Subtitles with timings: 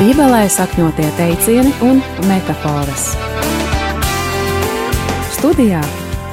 [0.00, 3.10] Bībelē sakņotie teicieni un metafāras.
[5.34, 5.82] Studijā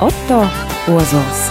[0.07, 0.37] Otto
[0.93, 1.41] Ozols.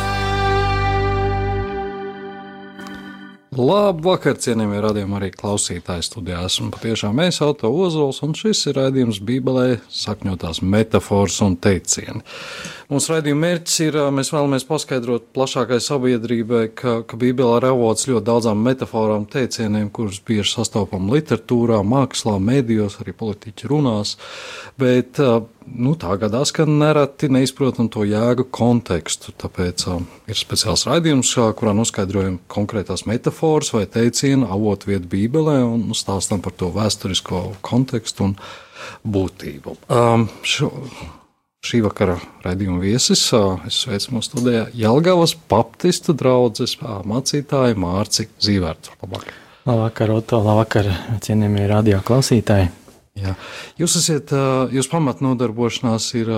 [3.57, 6.43] Labvakar, cienījamie radījumi, arī klausītāji studijā.
[6.49, 12.25] Esmu patiešām mēs, Auto Ozols, un šis ir raidījums Bībelē sakņotās metafors un teicieni.
[12.87, 18.27] Mūsu raidījuma mērķis ir, mēs vēlamies paskaidrot plašākai sabiedrībai, ka, ka Bībelē ir avots ļoti
[18.29, 24.15] daudzām metaforām, teicieniem, kurus bieži sastopam literatūrā, mākslā, mēdījos, arī politiķi runās,
[24.79, 29.89] bet nu, tā gadās, ka nereti neizprotam to jēgu kontekstu, tāpēc
[30.31, 36.55] ir speciāls raidījums, kurā noskaidrojam konkrētās metaforas vai teicienu avotu vietu Bībelē un stāstam par
[36.55, 38.41] to vēsturisko kontekstu un
[39.03, 39.81] būtību.
[39.91, 40.71] Um, šo,
[41.67, 48.93] Šī vakara raidījuma viesis es sveicu mūsu studijā Jelgavas Baptistu draugas mācītāju Mārci Zīvērtu.
[49.03, 49.39] Labvakar!
[49.67, 50.93] Labvakar, Oto, labvakar,
[51.27, 52.69] cienījamie radio klausītāji!
[53.19, 53.33] Jā.
[53.81, 54.31] Jūs esat,
[54.77, 56.31] jūs pamatnodarbošanās ir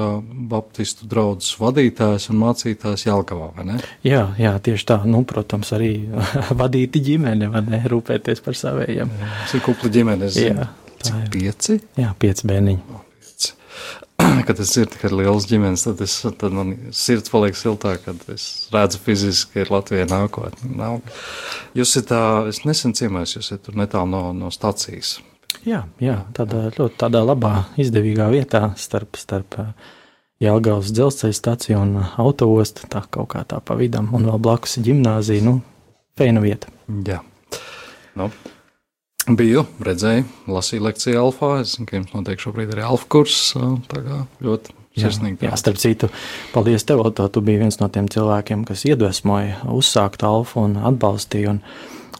[0.48, 3.76] Baptistu draugs vadītājs un mācītājs Jelgavā, vai ne?
[4.06, 5.00] Jā, jā, tieši tā.
[5.04, 5.90] Nu, protams, arī
[6.62, 9.12] vadīti ģimene, vai ne, rūpēties par savējiem.
[9.26, 10.40] Tas ir kupla ģimenes.
[10.40, 10.70] Jā.
[11.02, 11.78] Cik pieci?
[12.00, 13.04] Jā, pieci bērniņi.
[14.48, 18.22] kad es dzirdu, ka ir liels ģimenes, tad, es, tad man sirds paliek siltāk, kad
[18.32, 20.72] es redzu fiziski, ka ir Latvija nākotne.
[20.78, 21.00] Nav.
[21.78, 22.14] Jūs esat
[22.50, 25.18] es nesen ciemējos, jūs esat tur netālu no, no stacijas.
[25.66, 29.58] Jā, jā, tādā ļoti tādā labā, izdevīgā vietā starp, starp
[30.38, 35.42] Jelgavas dzelzceļa staciju un autoostu, tā kaut kā tā pa vidam, un vēl blakus ģimnāzija,
[35.42, 35.56] nu,
[36.18, 36.70] feina vieta.
[37.08, 37.18] Jā.
[38.18, 38.30] Nu,
[39.28, 41.50] Biju, redzēju, lasīju lekciju alfā.
[41.60, 43.36] Es zinu, ka jums notiek šobrīd arī alfa kurs.
[43.90, 45.42] Tā kā ļoti sirsnīgi.
[45.44, 46.08] Jā, jā, starp citu,
[46.54, 51.56] paldies tev, Oto, tu biji viens no tiem cilvēkiem, kas iedvesmoja uzsākt alfu un atbalstīja.
[51.56, 51.60] Un,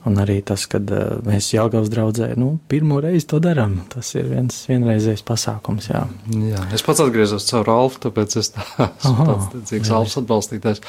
[0.09, 0.89] un arī tas, kad
[1.27, 3.81] mēs Jāgaunas draudzē, nu, pirmo reizi to darām.
[3.93, 6.05] Tas ir viens vienreizējs pasākums, jā.
[6.29, 10.85] Jā, es pats atgriezos caur alfu, tāpēc es tā esmu tāds ticīgs alfas atbalstītājs.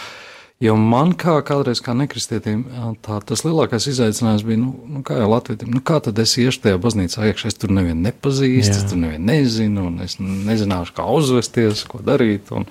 [0.59, 2.65] Jo man kā kādreiz, kā nekristietim,
[3.05, 6.65] tā, tas lielākais izaicinājums bija, nu, nu kā jau latvietim, nu kā tad es iešu
[6.65, 11.07] tajā baznīcā iekšā, es tur nevienu nepazīstu, es tur nevienu nezinu, un es nezināšu, kā
[11.15, 12.67] uzvesties, ko darīt, un,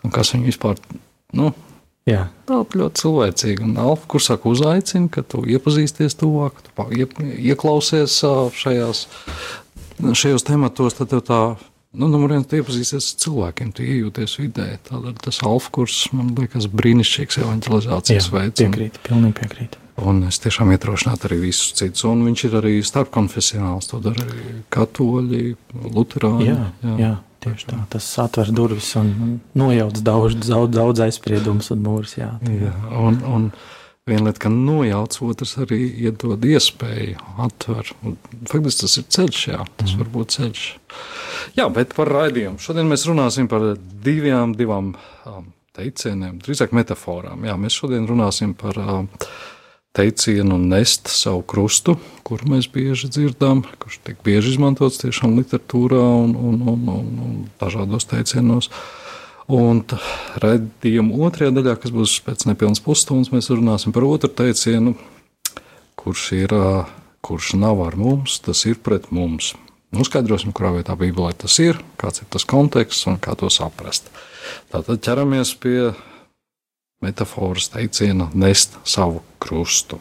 [0.00, 0.80] un kas viņu vispār,
[1.36, 1.52] nu,
[2.06, 2.28] Jā.
[2.46, 3.64] Tā ļoti cilvēcīga.
[3.66, 6.86] Un Alfa kursā uzaicina, ka tu iepazīsties tuvāk, tu
[7.18, 8.20] ieklausies
[8.54, 9.00] šajās,
[9.98, 11.40] šajos tematos, tad tev tā
[11.96, 14.66] Nu, numur viens, tu iepazīsties ar cilvēkiem, iejūties vidē.
[14.90, 18.60] Tādēļ tas alfa kurs man liekas brīnišķīgs evanģelizācijas veids.
[18.60, 19.78] Piekrīt, pilnīgi piekrīt.
[20.04, 22.04] Un es tiešām ietrošinātu arī visus citus.
[22.04, 23.88] Un viņš ir arī starpkonfesionāls.
[23.92, 25.54] To dara arī katoļi,
[25.96, 26.50] luterāņi.
[26.50, 26.98] Jā, jā.
[27.00, 27.14] jā.
[27.46, 32.16] Tieši tā, tas atver durvis un nojauc daudz, daudz, daudz aizspriedumus un mūrus.
[32.18, 33.44] Jā, jā, un, un,
[34.06, 37.88] Viena lieta, ka nojauc, otrs arī iedod iespēju, atver.
[38.46, 39.98] Faktiski tas ir ceļš, jā, tas mm.
[39.98, 40.66] var būt ceļš.
[41.58, 42.60] Jā, bet par raidījumu.
[42.62, 43.64] Šodien mēs runāsim par
[44.04, 47.48] divām, divām um, teicieniem, drīzāk metaforām.
[47.50, 49.08] Jā, mēs šodien runāsim par um,
[49.98, 56.38] teicienu nest savu krustu, kuru mēs bieži dzirdam, kurš tiek bieži izmantots tiešām literatūrā un,
[56.38, 58.70] un, un, un, un dažādos teicienos.
[58.70, 59.05] Uh,
[59.46, 59.84] Un
[60.42, 64.96] raidījuma otrajā daļā, kas būs pēc nepilnas pusstundas, mēs runāsim par otru teicienu,
[65.94, 66.54] kurš ir,
[67.22, 69.52] kurš nav ar mums, tas ir pret mums.
[69.94, 74.10] Noskaidrosim, kurā vietā Bībelē tas ir, kāds ir tas konteksts un kā to saprast.
[74.72, 75.92] Tātad ķeramies pie
[77.04, 80.00] metafāras teiciena nest savu krustu.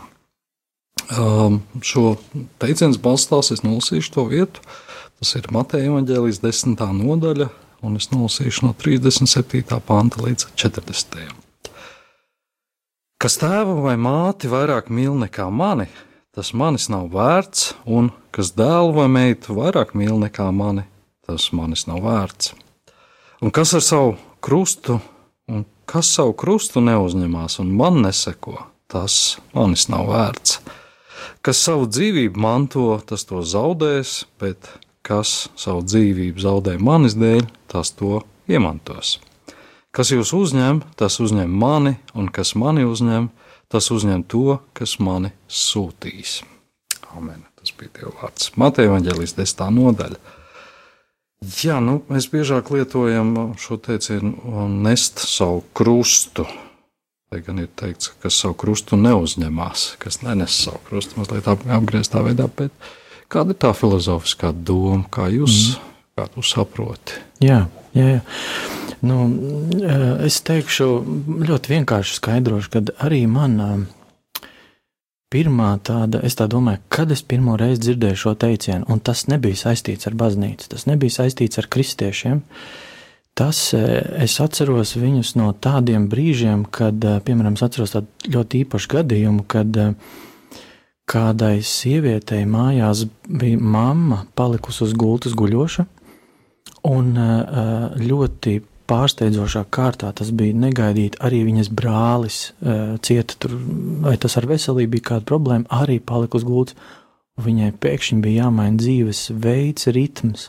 [1.13, 2.15] Um, šo
[2.61, 4.63] teicienu balstās, es nolasīšu to vietu.
[5.21, 7.51] Tas ir Mateja Evanģēlijas desmitā nodaļa,
[7.85, 9.79] un es nolasīšu no 37.
[9.85, 11.25] panta līdz 40.
[13.21, 15.87] Kas tēvu vai māti vairāk mīl nekā mani,
[16.35, 20.83] tas manis nav vērts, un kas dēlu vai meitu vairāk mīl nekā mani,
[21.25, 22.53] tas manis nav vērts.
[23.41, 24.99] Un kas ar savu krustu,
[25.47, 28.57] un kas savu krustu neuzņemās un man neseko,
[28.91, 30.59] tas manis nav vērts.
[31.45, 34.67] Kas savu dzīvību manto, tas to zaudēs, bet
[35.05, 39.19] kas savu dzīvību zaudē manis dēļ, tas to iemantos.
[39.95, 43.29] Kas jūs uzņem, tas uzņem mani, un kas mani uzņem,
[43.71, 46.41] tas uzņem to, kas mani sūtīs.
[47.15, 47.45] Amen.
[47.55, 48.51] Tas bija Dieva vārds.
[48.59, 50.19] Mateja Vangelijas desmitā nodaļa.
[51.63, 53.31] Jā, nu, mēs biežāk lietojam
[53.61, 56.45] šo teicienu nest savu krustu.
[57.31, 62.47] Lai gan ir teikts, ka savu krustu neuzņemās, kas nenes savu krustu, mazliet apgrieztā veidā,
[62.51, 62.73] bet
[63.35, 65.95] Kāda ir tā filozofiskā doma, kā jūs, mm.
[66.15, 67.17] kā jūs saprotat?
[67.43, 67.65] Jā,
[67.97, 68.21] jā, jā.
[69.05, 69.25] Nu,
[70.23, 70.87] es teikšu,
[71.43, 73.59] ļoti vienkārši skaidrošu, ka arī man
[75.35, 79.65] pirmā tāda, es tā domāju, kad es pirmo reizi dzirdēju šo teicienu, un tas nebija
[79.65, 82.41] saistīts ar baznīcu, tas nebija saistīts ar kristiešiem.
[83.35, 89.43] Tas es atceros viņus no tādiem brīžiem, kad, piemēram, es atceros tādu ļoti īpašu gadījumu,
[89.51, 89.75] kad
[91.09, 95.85] kādai sievietei mājās bija mamma palikusi uz gultas guļoša,
[96.89, 97.11] un
[98.01, 98.55] ļoti
[98.89, 101.19] pārsteidzošā kārtā tas bija negaidīti.
[101.25, 103.55] Arī viņas brālis uh, cieta tur,
[104.05, 106.77] vai tas ar veselību bija kāda problēma, arī palika uz gultas.
[107.41, 110.47] Viņai pēkšņi bija jāmaina dzīves veids, ritms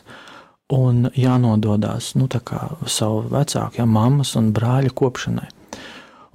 [0.71, 5.49] un jānododās nu, savu vecāku, ja, mammas un brāļa kopšanai.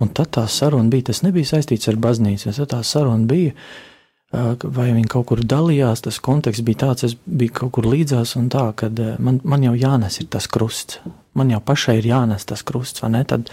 [0.03, 3.92] Un tad tā saruna bija, tas nebija saistīts ar baznīcu, bet tā saruna bija, uh,
[4.33, 6.05] vai viņi kaut kur dalījās.
[6.07, 8.89] Tas konteksts bija tāds, es biju kaut kur līdzās, un tā, ka
[9.21, 11.03] man, man jau jānes tas krusts.
[11.37, 13.23] Man jau pašai ir jānes tas krusts, vai ne?
[13.29, 13.53] Tad,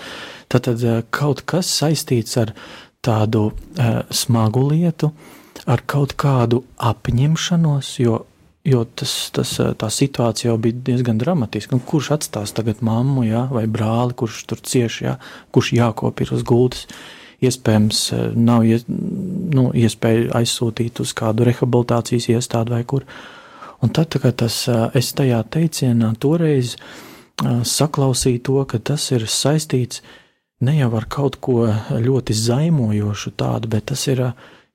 [0.52, 0.84] tad, tad
[1.16, 2.54] kaut kas saistīts ar
[3.04, 5.14] tādu uh, smagu lietu,
[5.68, 8.18] ar kaut kādu apņemšanos, jo,
[8.68, 11.76] jo tas, tas, tā situācija jau bija diezgan dramatiska.
[11.76, 15.16] Nu, kurš atstās tagad mammu, ja, vai brāli, kurš tur cieši, ja,
[15.56, 16.88] kurš jākop ir uz gultas?
[16.88, 23.06] Uh, iespējams eh, nav nu, iespēja aizsūtīt uz kādu rehabilitācijas iestādi vai kur.
[23.84, 30.04] Un tad, tas, eh, es tajā teicienā toreiz eh, saklausīju to, ka tas ir saistīts
[30.66, 31.70] ne jau ar kaut ko
[32.08, 34.26] ļoti zaimojošu tādu, bet tas ir,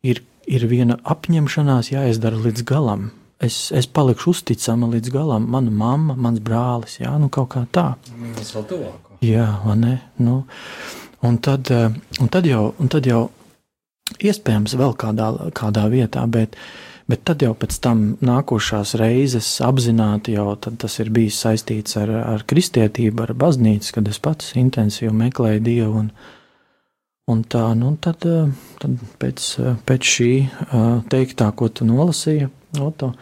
[0.03, 3.11] ir, ir viena apņemšanās jāizdara līdz galam.
[3.45, 7.91] Es, es palikšu uzticama līdz galam, mana mamma, mans brālis, jā, nu kaut kā tā.
[8.39, 9.11] Tas vēl tuvāk.
[9.25, 9.95] Jā, vai ne?
[10.23, 10.39] Nu,
[11.25, 11.91] Un tad, eh,
[12.21, 13.31] un tad, jau, un tad jau
[14.21, 16.59] iespējams vēl kādā, kādā vietā, bet,
[17.09, 22.45] bet tad jau pēc tam nākošās reizes apzināti jau tas ir bijis saistīts ar, ar
[22.45, 26.03] kristietību, ar baznīcu, kad es pats intensīvi meklēju Dievu.
[26.03, 26.11] Un,
[27.33, 28.53] un tā, nu, tad, eh,
[28.85, 29.49] tad pēc,
[29.89, 32.51] pēc šī eh, teiktā, ko tu nolasīji,
[32.85, 33.13] Oto,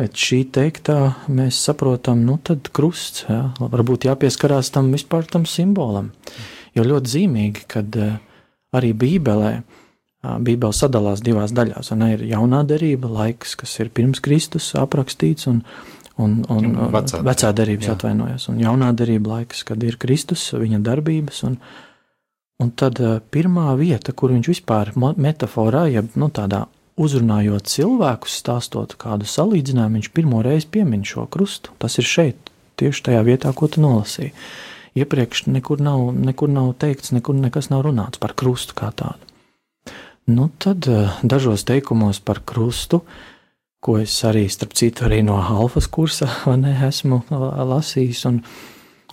[0.00, 0.98] pēc šī teiktā
[1.28, 6.10] mēs saprotam, nu tad krusts, jā, varbūt jāpieskarās tam vispār tam simbolam.
[6.10, 8.16] Mm Jo ļoti zīmīgi, kad eh,
[8.76, 9.52] arī Bībelē,
[10.26, 11.92] Bībele sadalās divās daļās.
[11.94, 15.60] Un ir jaunā derība, laiks, kas ir pirms Kristus aprakstīts, un,
[16.22, 18.48] un, un vecā, vecā derības atvainojas.
[18.50, 21.42] Un jaunā derība laiks, kad ir Kristus, viņa darbības.
[21.46, 21.58] Un,
[22.62, 23.00] un tad
[23.30, 26.64] pirmā vieta, kur viņš vispār metaforā, jeb nu, tādā
[26.96, 31.76] uzrunājot cilvēkus, stāstot kādu salīdzinājumu, viņš pirmo reizi piemin šo krustu.
[31.78, 32.50] Tas ir šeit,
[32.80, 34.32] tieši tajā vietā, ko tu nolasīji
[34.96, 39.22] iepriekš nekur nav, nekur nav teikts, nekur nekas nav runāts par krustu kā tādu.
[40.26, 43.02] Nu, tad eh, dažos teikumos par krustu,
[43.78, 46.26] ko es arī, starp citu, arī no alfas kursa
[46.62, 48.40] ne, esmu lasījis, un,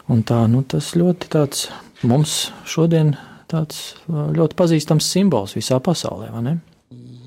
[0.10, 1.68] un tā, nu, tas ļoti tāds
[2.02, 3.14] mums šodien
[3.52, 6.58] tāds eh, ļoti pazīstams simbols visā pasaulē, vai ne?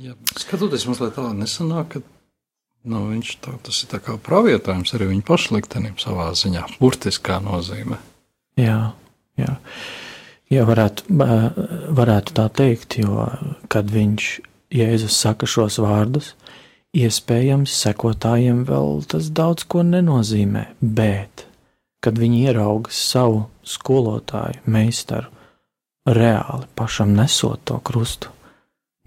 [0.03, 2.03] Ja, skatoties mazliet tā, nesanāk, ka
[2.91, 7.99] nu, viņš tā, tas ir tā kā pravietojums arī viņa pašliktenim savā ziņā, burtiskā nozīmē.
[8.57, 8.93] Jā,
[9.37, 9.55] jā.
[10.53, 11.05] jā varētu,
[11.97, 13.27] varētu tā teikt, jo
[13.73, 14.29] kad viņš
[14.77, 16.33] Jēzus saka šos vārdus,
[16.97, 21.45] iespējams, sekotājiem vēl tas daudz ko nenozīmē, bet,
[22.03, 25.31] kad viņi ierauga savu skolotāju, meistaru,
[26.09, 28.33] reāli pašam nesot to krustu,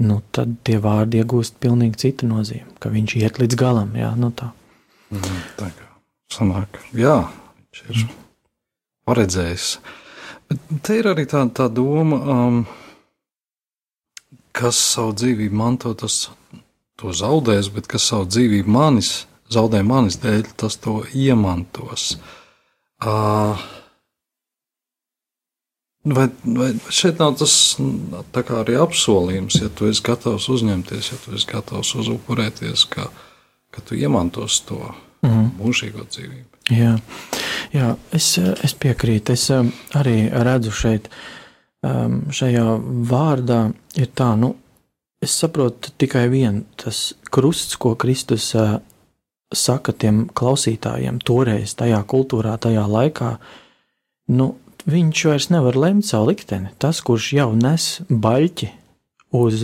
[0.06, 4.32] nu, tad tie vārdi iegūst pilnīgi citu nozīmi, ka viņš iet līdz galam, jā, nu
[4.32, 4.54] tā.
[5.10, 5.92] Mm, tā kā
[6.38, 7.22] sanāk, jā,
[7.58, 8.04] viņš ir.
[8.06, 8.26] Mm
[9.10, 9.72] paredzējis.
[10.50, 12.62] Bet te ir arī tā, tā doma, um,
[14.56, 16.28] kas savu dzīvību manto, tas
[17.00, 19.12] to zaudēs, bet kas savu dzīvību manis,
[19.54, 22.16] zaudē manis dēļ, tas to iemantos.
[23.00, 23.62] Uh,
[26.04, 31.48] vai, vai šeit nav tas arī apsolījums, ja tu esi gatavs uzņemties, ja tu esi
[31.50, 33.08] gatavs uzupurēties, ka,
[33.72, 34.82] ka tu iemantos to
[35.24, 36.64] mm mūžīgo dzīvību?
[36.76, 36.98] Jā.
[37.74, 39.36] Jā, es, es piekrītu.
[39.36, 41.10] Es um, arī redzu šeit,
[41.86, 42.66] um, šajā
[43.10, 43.60] vārdā,
[44.00, 44.56] ir tā, nu,
[45.22, 48.80] es saprotu tikai vienu, tas krusts, ko Kristus uh,
[49.54, 53.36] saka tiem klausītājiem toreiz, tajā kultūrā, tajā laikā.
[54.34, 54.56] Nu,
[54.90, 56.74] viņš vairs nevar lemt savu likteni.
[56.82, 58.72] Tas, kurš jau nes baļķi
[59.38, 59.62] uz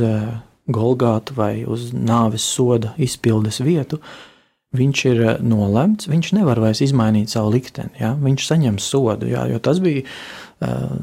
[0.66, 4.35] Golgātu vai uz nāves soda izpildes vietu, uh,
[4.78, 7.96] viņš ir eh, nolemts, viņš nevar vairs izmainīt savu likteni.
[8.02, 8.14] Ja?
[8.20, 9.46] Viņš saņem sodu, ja?
[9.50, 10.96] jo tas bija uh,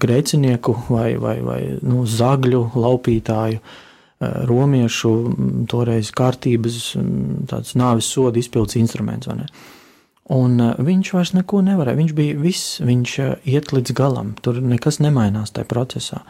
[0.00, 5.14] grēcinieku vai, vai, vai nu, zagļu laupītāju, uh, romiešu
[5.70, 6.92] toreiz kārtības
[7.50, 9.30] tāds nāves soda izpildes instruments.
[10.28, 12.02] Un uh, viņš vairs neko nevarēja.
[12.02, 16.24] Viņš bija viss, viņš uh, iet līdz galam, tur nekas nemainās tajā procesā.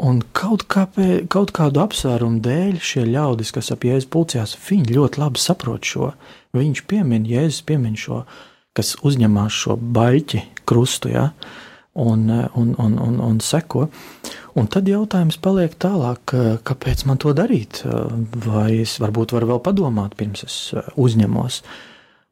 [0.00, 5.20] Un kaut, kāpē, kaut kādu apsvērumu dēļ šie ļaudis, kas ap jēzus pulcējās, viņi ļoti
[5.20, 6.12] labi saprot šo.
[6.56, 8.22] Viņš piemin, Jēzus piemin šo,
[8.76, 11.26] kas uzņemās šo baļķi krustu, ja,
[12.00, 13.90] un, un, un, un, un seko.
[14.58, 16.32] Un tad jautājums paliek tālāk,
[16.66, 17.84] kāpēc man to darīt?
[18.46, 20.58] Vai es varbūt varu vēl padomāt, pirms es
[20.96, 21.60] uzņemos.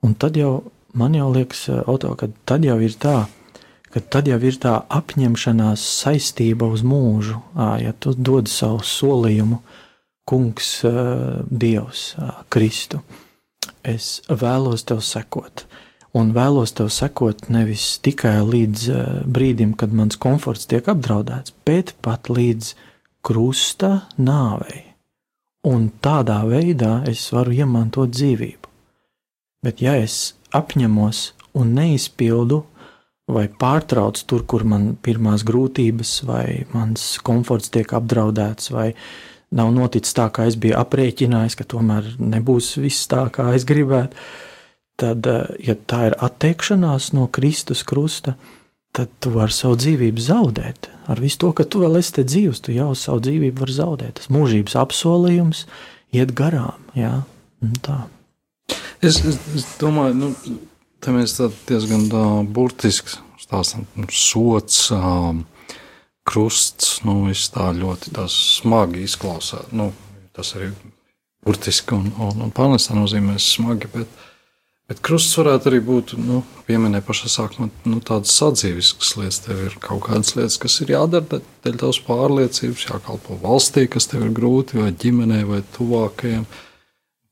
[0.09, 0.57] Un tad jau
[0.99, 3.38] man jau liekas, auto, ka tad jau ir tā, ka
[4.11, 7.41] tad jau ir tā apņemšanās saistība uz mūžu.
[7.83, 9.63] Ja tu dod savu solījumu,
[10.29, 10.83] Kungs,
[11.49, 12.03] Dievs,
[12.53, 13.01] Kristu,
[13.81, 15.65] es vēlos tev sekot.
[16.13, 18.91] Un vēlos tev sekot nevis tikai līdz
[19.25, 22.75] brīdim, kad mans komforts tiek apdraudēts, bet pat līdz
[23.25, 24.85] krusta nāvei.
[25.69, 28.69] Un tādā veidā es varu iemantot dzīvību.
[29.65, 32.63] Bet ja es apņemos un neizpildu
[33.29, 38.91] vai pārtrauc tur, kur man pirmās grūtības, vai mans komforts tiek apdraudēts, vai
[39.55, 44.17] nav noticis tā, kā es biju aprēķinājis, ka tomēr nebūs viss tā, kā es gribētu,
[44.99, 48.35] tad, eh, ja tā ir atteikšanās no Kristus krusta,
[48.97, 50.89] tad tu vari savu dzīvību zaudēt.
[51.09, 54.19] Ar visu to, ka tu vēl esi te dzīvs, tu jau savu dzīvību vari zaudēt.
[54.19, 55.67] Tas mūžības apsolījums
[56.17, 56.81] iet garām.
[56.97, 57.23] Jā,
[57.85, 58.01] tā.
[59.05, 60.59] Es, es, es domāju, nu,
[60.99, 61.37] Te mēs
[61.69, 65.45] diezgan uh, burtiski stāstām, sots, um,
[66.29, 69.71] krusts, nu, viss tā ļoti smagi izklausās.
[69.73, 69.93] Nu,
[70.37, 70.73] tas arī
[71.47, 74.27] burtiski un, un, un pārnestā nozīmē smagi, bet,
[74.91, 79.43] bet krusts varētu arī būt, nu, pieminē pašā sākumā, nu, tādas sadzīviskas lietas.
[79.47, 84.27] Tev ir kaut kādas lietas, kas ir jādara dēļ tavas pārliecības, jākalpo valstī, kas tev
[84.29, 86.49] ir grūti, vai ģimenei, vai tuvākajiem.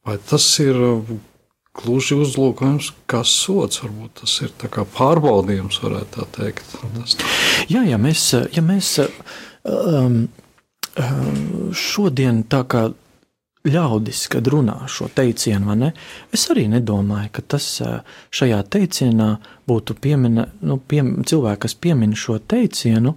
[0.07, 0.79] Vai tas ir
[1.77, 3.83] gluži uzlūkojams, kā sots.
[3.85, 4.53] Varbūt tas ir
[4.97, 6.77] pārbaudījums, varētu tā teikt.
[6.83, 7.33] Tas tā.
[7.73, 10.27] Jā, ja mēs, ja mēs um,
[11.77, 12.89] šodien tā kā
[13.67, 15.91] ļaudis, kad runā šo teicienu, ne,
[16.35, 17.67] es arī nedomāju, ka tas
[18.35, 19.31] šajā teicienā
[19.67, 23.17] būtu piemina, nu, pie, cilvēki, kas piemin šo teicienu,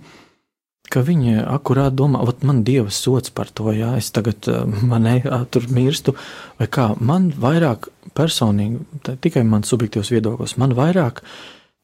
[0.89, 5.19] ka viņi akurāt domā, ot, man dievs sots par to, ja es tagad eh, manē,
[5.53, 6.15] tur mirstu,
[6.59, 6.91] vai kā.
[6.97, 8.81] Man vairāk personīgi,
[9.23, 11.23] tikai man subjektīvs viedoklis, man vairāk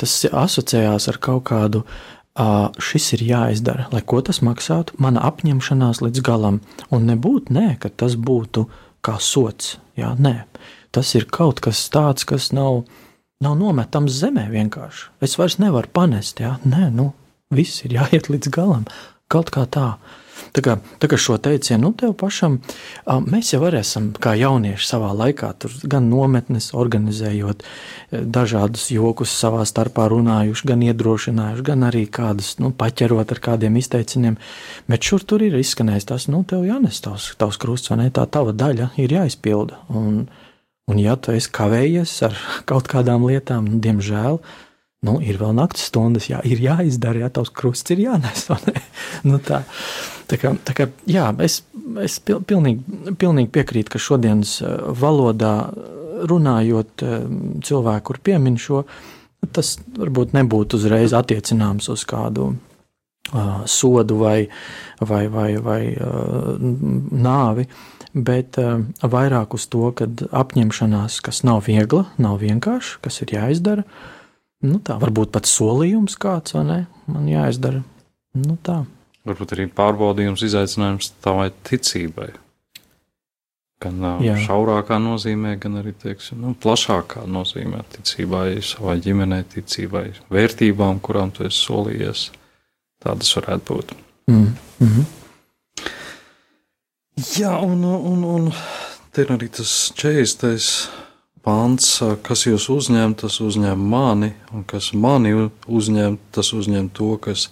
[0.01, 1.83] tas asociējās ar kaut kādu,
[2.83, 6.59] šis ir jāizdara, lai ko tas maksātu, mana apņemšanās līdz galam,
[6.91, 8.65] un nebūtu, nē, ka tas būtu
[9.05, 10.41] kā sots, jā, nē.
[10.95, 12.83] Tas ir kaut kas tāds, kas nav,
[13.43, 15.13] nav nometams zemē vienkārši.
[15.23, 17.13] Es vairs nevaru panest, jā, nē, nu,
[17.53, 18.85] Viss ir jāiet līdz galam,
[19.29, 19.95] kaut kā tā.
[20.55, 22.57] Tā kā, tā kā šo teicienu, nu, tev pašam,
[23.27, 25.51] mēs jau esam, kā jaunieši, savā laikā,
[25.91, 32.71] gan nometnes organizējot, e, dažādus jokus savā starpā runājuši, gan iedrošinājuši, gan arī kādus, nu,
[32.75, 34.39] paķerot ar kādiem izteicieniem.
[34.91, 38.11] Bet šur tur ir izskanējis tas, nu, tev jānes tavs, tavs krusts, vai ne?
[38.15, 39.81] Tā tava daļa ir jāizpilda.
[39.95, 40.25] Un,
[40.91, 42.39] un ja tu esi kavējies ar
[42.69, 44.39] kaut kādām lietām, nu, diemžēl,
[45.05, 48.47] nu, ir vēl naktas stundas, jā, ir jāizdara, ja tavs krusts ir jānes.
[49.29, 49.63] nu, tā.
[50.25, 51.59] Tā kā, tā kā, jā, es,
[52.01, 55.55] es pil, pilnīgi, pilnīgi piekrītu, ka šodienas eh, valodā
[56.25, 57.27] runājot eh,
[57.67, 58.81] cilvēku, kur piemin šo,
[59.53, 64.47] tas varbūt nebūtu uzreiz attiecināms uz kādu uh, sodu vai,
[64.97, 67.67] vai, vai, vai uh, nāvi,
[68.17, 70.07] bet uh, vairāk uz to, ka
[70.41, 74.15] apņemšanās, kas nav viegla, nav vienkārša, kas ir jāizdara, uh,
[74.65, 76.79] Nu, tā varbūt pat solījums kāds, vai ne?
[77.11, 77.83] Man jāizdara.
[78.35, 78.81] Nu, tā.
[79.25, 82.31] Varbūt arī pārbaudījums, izaicinājums tavai ticībai.
[83.83, 84.37] Gan Jā.
[84.39, 91.45] šaurākā nozīmē, gan arī teiksim, nu, plašākā nozīmē ticībai, savai ģimenei, ticībai, vērtībām, kurām tu
[91.45, 92.29] esi solījies.
[93.03, 93.93] Tādas varētu būt.
[94.31, 94.55] Mm.
[94.79, 95.05] Mm -hmm.
[97.39, 98.53] Jā, un, un, un
[99.11, 101.04] te ir arī tas 40
[101.45, 101.89] pāns,
[102.25, 105.33] kas jūs uzņem, tas uzņem mani, un kas mani
[105.67, 107.49] uzņem, tas uzņem to, kas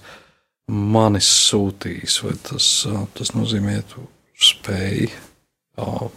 [0.68, 2.18] manis sūtīs.
[2.26, 2.72] Vai tas,
[3.18, 4.08] tas nozīmē, tu
[4.40, 5.08] spēj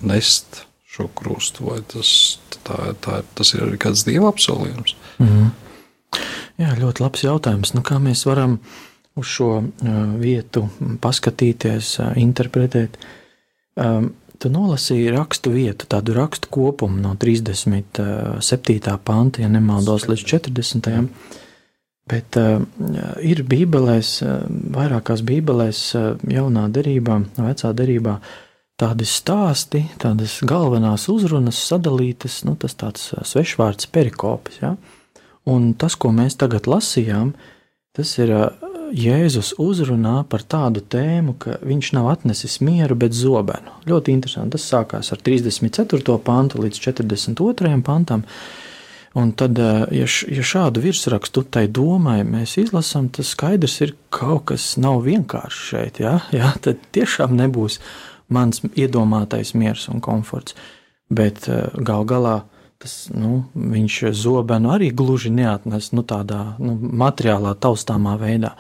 [0.07, 0.65] nest
[0.97, 2.11] šo krustu, vai tas,
[2.65, 4.97] tā, tā, tas ir arī kāds dieva apsolījums?
[5.19, 5.55] Mm -hmm.
[6.57, 7.75] Jā, ļoti labs jautājums.
[7.75, 8.59] Nu, kā mēs varam
[9.17, 9.63] uz šo
[10.19, 10.69] vietu
[11.01, 12.97] paskatīties, interpretēt?
[13.77, 18.97] Um, Tu nolasīji rakstu vietu, tādu rakstu kopumu no 37.
[19.05, 21.07] panta, ja nemaldos, līdz 40.
[22.07, 22.61] Bet uh,
[23.25, 24.45] ir bībelēs, uh,
[24.77, 25.81] vairākās bībelēs,
[26.31, 28.19] jaunā derībā, vecā derībā,
[28.79, 34.61] tādi stāsti, tādas galvenās uzrunas sadalītas, nu, tas tāds svešvārds perikopis.
[34.63, 34.77] Ja?
[35.49, 37.33] Un tas, ko mēs tagad lasījām,
[37.97, 38.66] tas ir uh,
[38.97, 43.75] Jēzus uzrunā par tādu tēmu, ka viņš nav atnesis mieru, bet zobenu.
[43.89, 44.57] Ļoti interesanti.
[44.57, 46.17] Tas sākās ar 34.
[46.25, 47.75] pantu līdz 42.
[47.85, 48.25] pantam.
[49.17, 49.61] Un tad,
[49.93, 54.75] ja, š, ja šādu virsrakstu tai domai mēs izlasām, tad skaidrs ir, ka kaut kas
[54.81, 56.01] nav vienkārši šeit.
[56.01, 56.19] Ja?
[56.37, 56.55] Ja?
[56.61, 57.79] Tad tiešām nebūs
[58.33, 60.57] mans iedomātais miers un komforts.
[61.13, 61.45] Bet
[61.77, 62.41] gal galā
[62.83, 68.55] tas, nu, viņš zobenu arī gluži neatnes nu, tādā nu, materiālā, taustāmā veidā,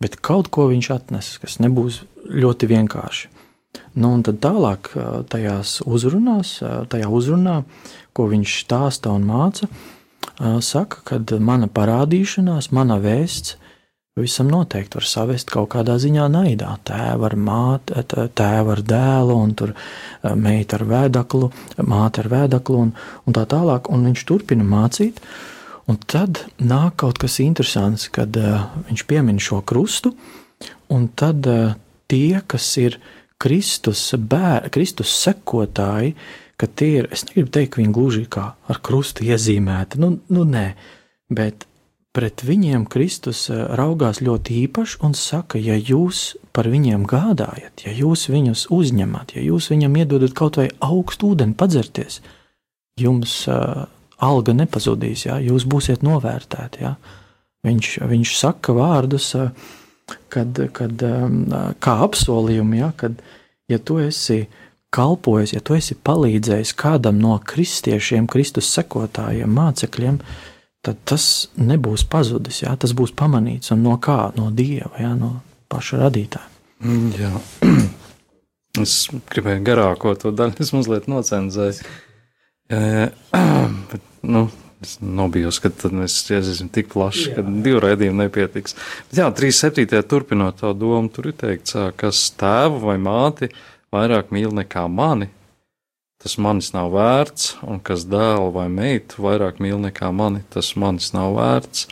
[0.00, 3.30] bet kaut ko viņš atnes, kas nebūs ļoti vienkārši.
[3.94, 4.90] Nu, un tad tālāk
[5.30, 6.56] tajās uzrunās,
[6.90, 7.60] tajā uzrunā,
[8.16, 9.68] ko viņš stāsta un māca,
[10.64, 13.58] saka, ka mana parādīšanās, mana vēsts
[14.18, 16.72] Visam noteikti var savest kaut kādā ziņā naidā.
[16.84, 19.72] Tēva ar māti, tēva ar dēlu, un tur
[20.34, 21.50] meita ar vēdaklu,
[21.86, 22.90] māte ar vēdaklu, un,
[23.24, 23.86] un tā tālāk.
[23.94, 25.22] Un viņš turpina mācīt.
[25.90, 30.12] Un tad nāk kaut kas interesants, kad uh, viņš piemin šo krustu,
[30.92, 31.72] un tad uh,
[32.10, 33.00] tie, kas ir
[33.40, 36.14] Kristus, bēr, Kristus sekotāji,
[36.60, 40.44] ka tie ir, es negribu teikt, ka viņi gluži kā ar krustu iezīmēti, nu, nu
[40.46, 40.66] nē,
[41.32, 41.66] bet
[42.12, 47.94] pret viņiem Kristus eh, raugās ļoti īpaši un saka, ja jūs par viņiem gādājat, ja
[47.94, 52.20] jūs viņus uzņemat, ja jūs viņam iedodat kaut vai augstu ūdeni padzerties,
[53.00, 53.86] jums uh,
[54.20, 55.38] alga nepazudīs, ja?
[55.42, 56.84] jūs būsiet novērtēti.
[56.84, 56.94] Ja?
[57.66, 59.32] Viņš, viņš saka vārdus,
[60.32, 61.04] kad, kad,
[61.82, 62.92] kā apsolījumu, ja?
[62.96, 63.20] kad
[63.70, 64.44] ja tu esi
[64.90, 70.18] kalpojis, ja tu esi palīdzējis kādam no kristiešiem, Kristus sekotājiem, mācekļiem,
[70.84, 71.24] tad tas
[71.60, 72.64] nebūs pazudis.
[72.64, 74.32] Jā, tas būs pamanīts no kā?
[74.36, 75.36] No dieva, jā, no
[75.70, 76.48] paša radītāja.
[76.84, 77.32] Mm, jā.
[78.78, 81.88] Es gribēju garāko to daļu, es mazliet nocenzēju.
[83.90, 84.44] Bet, nu,
[84.80, 88.76] es nobijos, ka tad mēs iesim tik plaši, ka divu raidījumu nepietiks.
[89.10, 90.00] Bet jā, 3.7.
[90.08, 93.50] turpinot to domu, tur ir teikts, kas tēvu vai māti
[93.94, 95.28] vairāk mīl nekā mani,
[96.22, 101.10] tas manis nav vērts, un kas dēlu vai meitu vairāk mīl nekā mani, tas manis
[101.16, 101.88] nav vērts.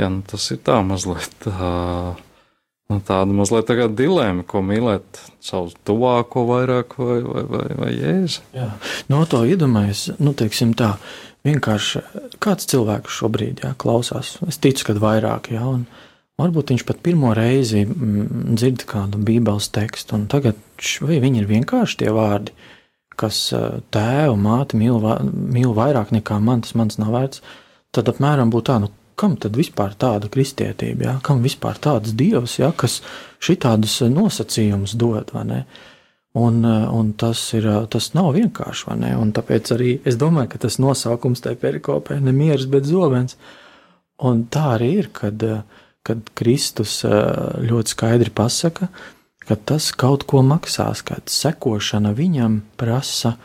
[0.00, 1.72] Jā, nu tas ir tā mazliet tā,
[2.92, 7.90] nu tāda mazliet tā kā dilēma, ko mīlēt savu tuvāko vairāk vai, vai, vai, vai
[7.96, 8.44] jēzu.
[8.56, 8.68] Jā,
[9.12, 10.94] no to iedomājas, nu teiksim tā,
[11.46, 12.02] vienkārši
[12.42, 15.86] kāds cilvēks šobrīd, jā, klausās, es ticu, ka vairāk, jā, un
[16.40, 22.02] varbūt viņš pat pirmo reizi mm, dzird kādu bībeles tekstu, un tagad, viņi ir vienkārši
[22.04, 22.54] tie vārdi,
[23.18, 23.44] kas
[23.92, 27.42] tēvu, māti mīl, mīl vairāk nekā man, tas mans nav vērts,
[27.92, 31.14] tad apmēram būtu tā, nu, kam tad vispār tāda kristietība, ja?
[31.24, 32.72] kam vispār tāds dievs, ja?
[32.76, 33.00] kas
[33.42, 35.62] šitādus nosacījumus dod, vai ne?
[36.32, 38.86] Un, un tas, ir, tas nav vienkārši?
[39.20, 43.36] Un tāpēc arī es domāju, ka tas nosaukums tai perikopē ir nemieris, bet zobens.
[44.24, 45.44] Un tā arī ir, kad,
[46.06, 48.88] kad Kristus ļoti skaidri pasaka,
[49.44, 53.36] ka tas kaut ko maksās, ka sekošana viņam prasa,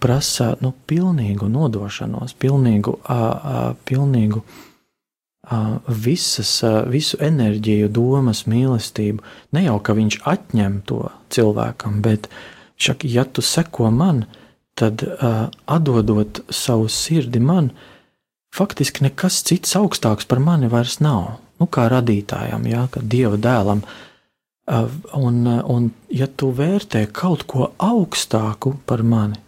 [0.00, 9.24] prasa nu, pilnīgu nodošanos, pilnīgu, a, a, pilnīgu a, visas, a, visu enerģiju, domas, mīlestību.
[9.56, 12.30] Ne jau ka viņš atņem to cilvēkam, bet
[12.80, 14.24] šak, ja tu seko man,
[14.78, 17.72] tad a, atdodot savu sirdi man,
[18.54, 21.40] faktiski nekas cits augstāks par mani vairs nav.
[21.60, 23.84] Nu, kā radītājam, jā, kā dieva dēlam,
[25.12, 29.40] Un, un ja tu vērtē kaut ko augstāku par mani,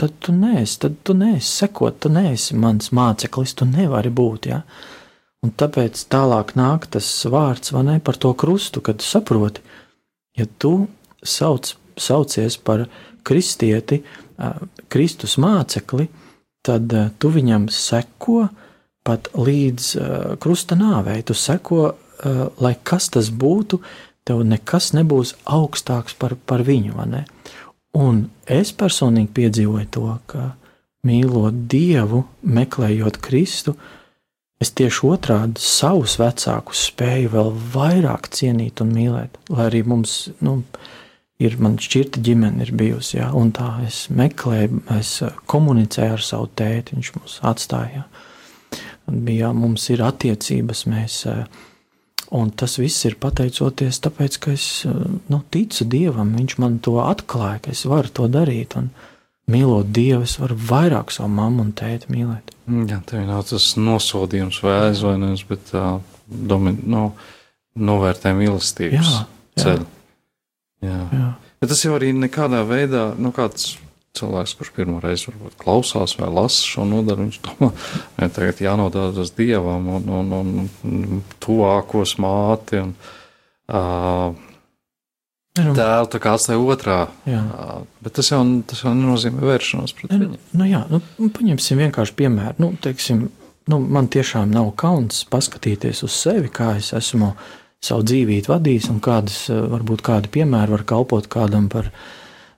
[0.00, 4.48] tad tu neesi, tad tu neesi sekot, tu neesi mans māceklis, tu nevari būt.
[4.50, 4.62] Ja?
[5.44, 9.62] Un tāpēc tālāk nāk tas vārds ne, par to krustu, kad saproti,
[10.38, 10.88] ja tu
[11.22, 12.88] sauc, saucies par
[13.26, 14.02] kristieti,
[14.88, 16.08] Kristus mācekli,
[16.62, 18.48] tad tu viņam seko
[19.06, 19.88] pat līdz
[20.42, 21.22] krusta nāvei.
[21.26, 21.94] Tu seko,
[22.62, 23.80] lai kas tas būtu,
[24.28, 26.94] tev nekas nebūs augstāks par, par viņu.
[27.96, 30.50] Un es personīgi piedzīvoju to, ka
[31.08, 33.74] mīlot Dievu, meklējot Kristu,
[34.60, 39.38] es tieši otrādi savus vecākus spēju vēl vairāk cienīt un mīlēt.
[39.54, 40.58] Lai arī mums nu,
[41.40, 45.14] ir šķirta ģimene, ir bijusi, ja, un tā es meklēju, es
[45.50, 48.04] komunicēju ar savu tēti, viņš mūs atstāja.
[49.08, 51.46] Bija, mums ir attiecības, mēs uh,
[52.36, 57.62] Un tas viss ir pateicoties tāpēc, ka es nu, ticu Dievam, Viņš man to atklāja,
[57.64, 58.76] ka es varu to darīt.
[58.76, 58.90] Un
[59.48, 62.52] mīlot Dievu, es varu vairāk savu mammu un tēti mīlēt.
[62.90, 65.84] Jā, tev nav tas nosodījums vai aizvainojums, bet tā
[66.28, 67.10] domin, no,
[67.78, 69.24] novērtē mīlestības jā,
[69.62, 69.86] ceļu.
[70.84, 71.02] Jā.
[71.16, 71.28] Jā.
[71.58, 73.78] Bet tas jau arī nekādā veidā, nu, kāds
[74.18, 77.70] cilvēks, kurš pirmo reizi varbūt klausās vai lasa šo nodaļu, viņš domā,
[78.18, 80.52] ka tagad jānododas dievam un, un, un,
[80.88, 82.82] un tuvākos māti.
[82.84, 82.94] Un,
[83.72, 84.44] uh,
[85.58, 86.98] Tēlu tā kā atstāja otrā.
[87.26, 87.40] Jā.
[87.42, 90.40] Uh, bet tas jau, tas jau nenozīmē vēršanos pret nu, viņu.
[90.54, 91.00] Nu, jā, nu,
[91.34, 92.54] paņemsim vienkārši piemēru.
[92.62, 93.24] Nu, teiksim,
[93.70, 97.32] nu, man tiešām nav kauns paskatīties uz sevi, kā es esmu
[97.84, 101.92] savu dzīvību vadījis un kādas, varbūt kādi piemēri var kalpot kādam par,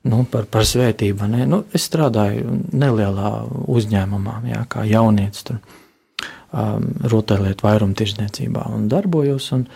[0.09, 1.29] nu, par, par svētību.
[1.31, 1.47] Ne?
[1.49, 3.33] Nu, es strādāju nelielā
[3.69, 9.53] uzņēmumā, jā, kā jaunietis, tur um, rotaļlietu vairumtirdzniecībā un darbojos.
[9.57, 9.67] Un,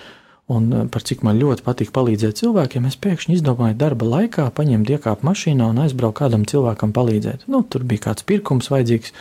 [0.44, 4.90] Un uh, par cik man ļoti patīk palīdzēt cilvēkiem, es pēkšņi izdomāju darba laikā paņemt
[4.92, 7.46] iekāpu mašīnā un aizbraukt kādam cilvēkam palīdzēt.
[7.48, 9.14] Nu, tur bija kāds pirkums vajadzīgs.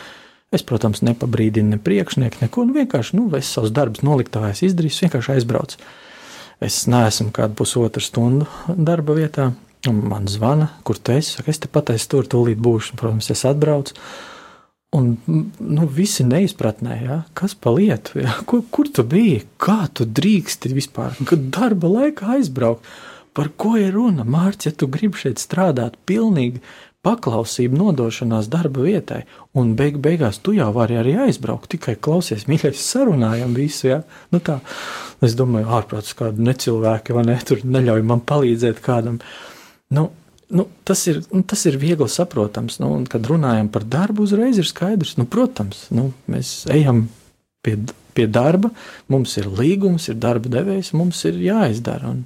[0.52, 2.66] Es, protams, nepabrīdinu ne priekšnieku, neko.
[2.68, 5.80] Nu, vienkārši, nu, es savus darbus noliktavās izdarīju, vienkārši aizbraucu.
[6.60, 8.44] Es neesmu kādu pusotru stundu
[8.76, 9.48] darba vietā,
[9.90, 11.36] un man zvana, kur tu esi.
[11.36, 12.98] Saka, es te pateicu, tur tūlīt būšu.
[13.00, 13.96] Protams, es atbraucu.
[14.94, 17.16] Un nu, visi neizpratnē, ja?
[17.34, 18.36] kas pa lietu, ja?
[18.46, 22.86] kur, kur tu biji, kā tu drīksti vispār, kad darba laikā aizbraukt.
[23.34, 24.22] Par ko ir runa?
[24.22, 26.62] Mārcis, ja tu gribi šeit strādāt, pilnīgi
[27.04, 29.24] paklausība, nodošanās darba vietai,
[29.58, 31.72] un beig beigās tu jau vari arī aizbraukt.
[31.74, 33.88] Tikai klausies, mīļais, sarunājam visu.
[33.90, 33.98] Ja?
[34.32, 34.60] Nu tā,
[35.24, 39.20] es domāju, ārprāts kādu necilvēku, vai ne, tur neļauj man palīdzēt kādam.
[39.88, 40.10] Nu,
[40.48, 42.78] nu, tas, ir, nu, tas ir viegli saprotams.
[42.82, 47.06] Nu, kad runājam par darbu, uzreiz ir skaidrs, nu, protams, nu, mēs ejam
[47.64, 47.76] pie,
[48.16, 48.70] pie darba,
[49.12, 52.12] mums ir līgums, ir darba devējs, mums ir jāizdara.
[52.14, 52.24] Un,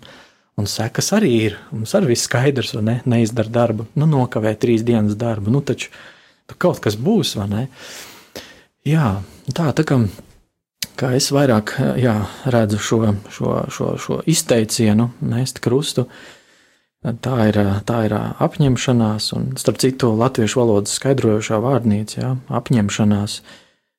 [0.58, 1.58] un sekas arī ir.
[1.72, 3.00] Mums arī viss skaidrs, vai ne?
[3.08, 5.52] Neizdara darbu, nu, nokavē trīs dienas darbu.
[5.54, 5.92] Nu, taču
[6.58, 7.68] kaut kas būs, vai ne?
[8.88, 9.18] Jā,
[9.52, 9.98] tā, tā kā,
[10.98, 12.14] kā es vairāk jā,
[12.48, 13.00] redzu šo,
[13.34, 16.37] šo, šo, šo izteicienu, nēst krustu, uh,
[17.22, 23.40] Tā ir, tā ir apņemšanās, un starp citu, latviešu valodas skaidrojošā vārnīca, jā, apņemšanās.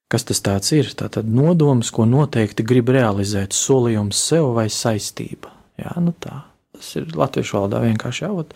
[0.10, 0.90] Kas tas ir?
[0.98, 5.54] Tā tad nodoms, ko noteikti grib realizēt, solījums sev vai saistība.
[5.78, 6.44] Jā, nu tā.
[6.76, 8.56] Tas ir latviešu valodā vienkārši jāvot.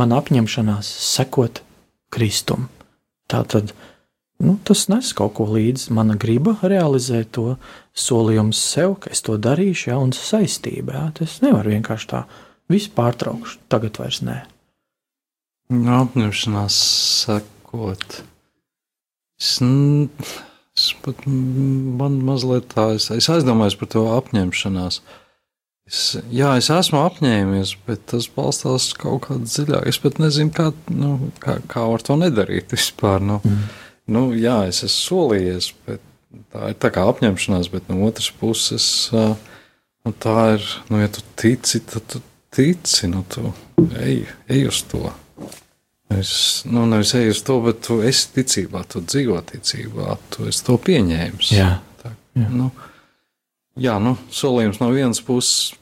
[0.00, 1.60] Man apņemšanās sekot
[2.14, 2.68] Kristum.
[3.30, 3.74] Tā tad
[4.40, 5.92] nu, tas nes kaut ko līdzi.
[5.94, 7.54] Mana griba realizēt to
[7.98, 10.96] solījumu sev, ka es to darīšu, jā, un saistība.
[10.96, 11.04] Jā.
[11.20, 12.24] Tas nevar vienkārši tā
[12.72, 14.38] Visu pārtraukšu, tagad vairs nē.
[15.72, 16.78] Apņemšanās
[17.24, 18.22] sekot.
[19.40, 25.00] Es, es pat man mazliet tā, es, es aizdomājos par to apņemšanās.
[25.84, 26.00] Es,
[26.32, 29.88] jā, es esmu apņēmies, bet tas balstās kaut kādā dziļāk.
[29.90, 33.20] Es pat nezinu, kā, nu, kā, kā var to nedarīt vispār.
[33.20, 33.64] Nu, mm.
[34.16, 36.04] nu, jā, es esmu solījies, bet
[36.54, 41.24] tā ir tā kā apņemšanās, bet no otras puses, nu, tā ir, nu, ja tu
[41.36, 42.22] tici, tad tu
[42.54, 43.52] tici, nu, tu
[44.00, 45.10] ej, ej uz to.
[46.14, 50.66] Es, nu, nevis ej uz to, bet tu esi ticībā, tu dzīvo ticībā, tu esi
[50.66, 51.54] to pieņēmis.
[51.56, 51.70] Jā,
[52.02, 52.50] tā, jā.
[52.52, 52.68] Nu,
[53.80, 55.72] jā, nu, solījums no vienas puses.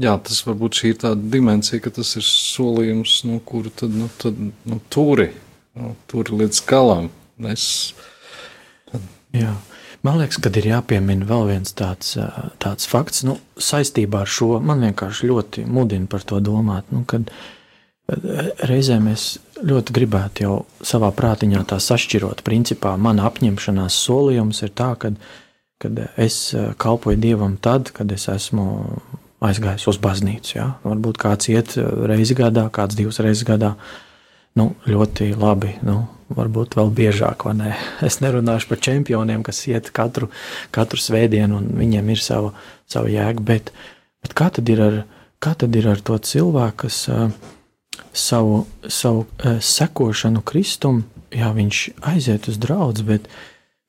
[0.00, 4.08] Jā, tas varbūt šī ir tā dimensija, ka tas ir solījums, nu, kuru tad, nu,
[4.20, 5.28] tad, nu, turi,
[5.76, 7.10] nu, turi līdz galam.
[7.50, 7.66] Es,
[8.88, 9.04] tad...
[9.36, 9.52] Jā.
[10.06, 12.14] Man liekas, ka ir jāpiemina vēl viens tāds,
[12.62, 14.54] tāds fakts, nu, saistībā ar šo.
[14.64, 16.88] Man vienkārši ļoti mudina par to domāt.
[16.94, 17.28] Nu, kad
[18.66, 22.40] reizē mēs ļoti gribētu jau savā prātiņā tā sašķirot.
[22.46, 25.12] Principā mana apņemšanās solījums ir tā, ka
[25.80, 28.66] kad es kalpoju Dievam tad, kad es esmu
[29.40, 30.52] aizgājis uz baznīcu.
[30.58, 30.66] Ja?
[30.84, 31.76] Varbūt kāds iet
[32.10, 33.72] reizi gadā, kāds divas reizes gadā.
[34.60, 35.78] Nu, ļoti labi.
[35.86, 36.02] Nu,
[36.36, 37.46] varbūt vēl biežāk.
[37.56, 37.72] Ne?
[38.06, 40.28] Es nerunāšu par čempioniem, kas iet katru,
[40.74, 42.52] katru svētdienu, un viņiem ir sava,
[42.90, 43.44] sava jēga.
[43.46, 43.72] Bet,
[44.20, 45.00] bet kā, tad ar,
[45.40, 47.30] kā tad ir ar to cilvēku, kas uh,
[48.12, 53.30] savu, savu uh, sekošanu Kristum, jā, viņš aiziet uz draugu, bet,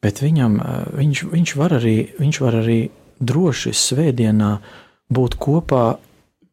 [0.03, 2.79] bet viņam, uh, viņš, viņš, var arī, viņš var arī
[3.21, 4.55] droši svētdienā
[5.11, 5.85] būt kopā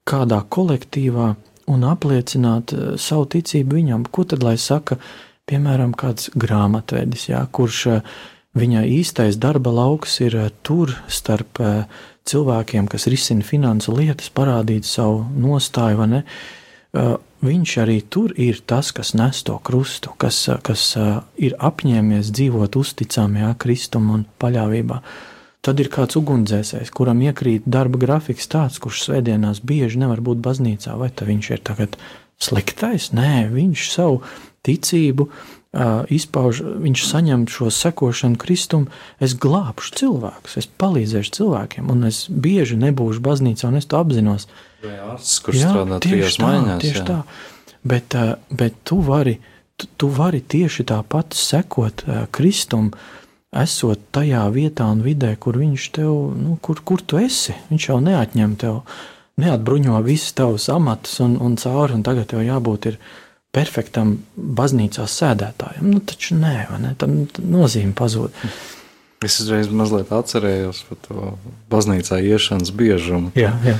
[0.09, 1.37] kādā kolektīvā
[1.69, 4.07] un apliecināt savu ticību viņam.
[4.13, 4.99] Ko tad lai saka?
[5.49, 8.13] piemēram, kāds grāmatvedis, jā, kurš eh,
[8.59, 14.89] viņa īstais darba lauks ir eh, tur starp eh, cilvēkiem, kas risina finansu lietas, parādīt
[14.89, 16.23] savu nostāju, vai ne?
[17.45, 20.83] Viņš arī tur ir tas, kas nes to krustu, kas, kas
[21.39, 24.97] ir apņēmies dzīvot uzticamajā Kristum un paļāvībā.
[25.65, 30.95] Tad ir kāds ugunsdzēsējs, kuram iekrīt darba grafiks tāds, kurš svētdienās bieži nevar būt baznīcā,
[31.01, 31.99] vai viņš ir tagad
[32.39, 33.11] sliktais?
[33.17, 34.23] Nē, viņš savu
[34.67, 35.27] ticību,
[36.15, 38.87] izpauž, viņš saņem šo sekošanu Kristum,
[39.21, 44.49] es glābšu cilvēkus, es palīdzēšu cilvēkiem, un es bieži nebūšu baznīcā, un es to apzinos.
[44.87, 47.07] Ārsts, kurš jā, strādā tieši tā, maiņās, tieši jā.
[47.11, 47.21] tā.
[47.89, 48.15] Bet,
[48.55, 49.39] bet tu vari
[49.79, 52.91] tu, tu vari tieši tāpat sekot uh, Kristum,
[53.57, 57.57] esot tajā vietā un vidē, kur viņš tev, nu, kur, kur tu esi.
[57.71, 58.83] Viņš jau neatņem tev,
[59.41, 62.99] neatbruņo visus tavus amatus un, un cauri, un tagad tev jābūt ir
[63.55, 65.87] perfektam baznīcā sēdētājam.
[65.95, 66.95] Nu, taču nē, ne?
[67.01, 68.35] tam nozīme pazūd.
[69.25, 71.31] Es uzreiz mazliet atcerējos par to
[71.73, 73.33] baznīcā iešanas biežumu.
[73.39, 73.79] Jā, jā.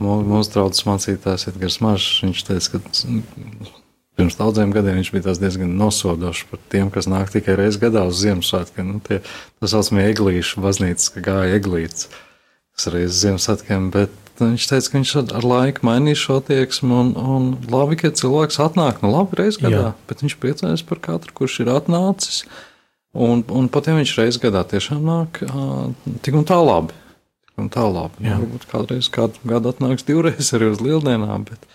[0.00, 3.82] Mūsu draugs mācītājs Edgars Mašs, viņš teica, ka
[4.16, 8.22] Pirms daudziem gadiem viņš bija diezgan nosodošs par tiem, kas nāk tikai reizes gadā uz
[8.22, 8.94] Ziemassvētkiem.
[8.94, 9.18] Nu, tie
[9.60, 12.08] tā saucamie eglīšu baznīcas, ka gāja eglītes,
[12.72, 17.50] kas reizes Ziemassvētkiem, bet viņš teica, ka viņš ar laiku mainīs šo attieksmi, un, un
[17.72, 19.94] labi, ka cilvēks atnāk, nu labi, reizes gadā, Jā.
[20.08, 22.42] bet viņš priecājas par katru, kurš ir atnācis,
[23.12, 25.42] un, un pat ja viņš reizes gadā tiešām nāk,
[26.24, 26.96] tik un tā labi.
[27.48, 28.24] Tik un tā labi.
[28.24, 28.40] Jā.
[28.40, 31.68] Varbūt kādreiz kādu gadu atnāks divreiz arī uz lieldienām, bet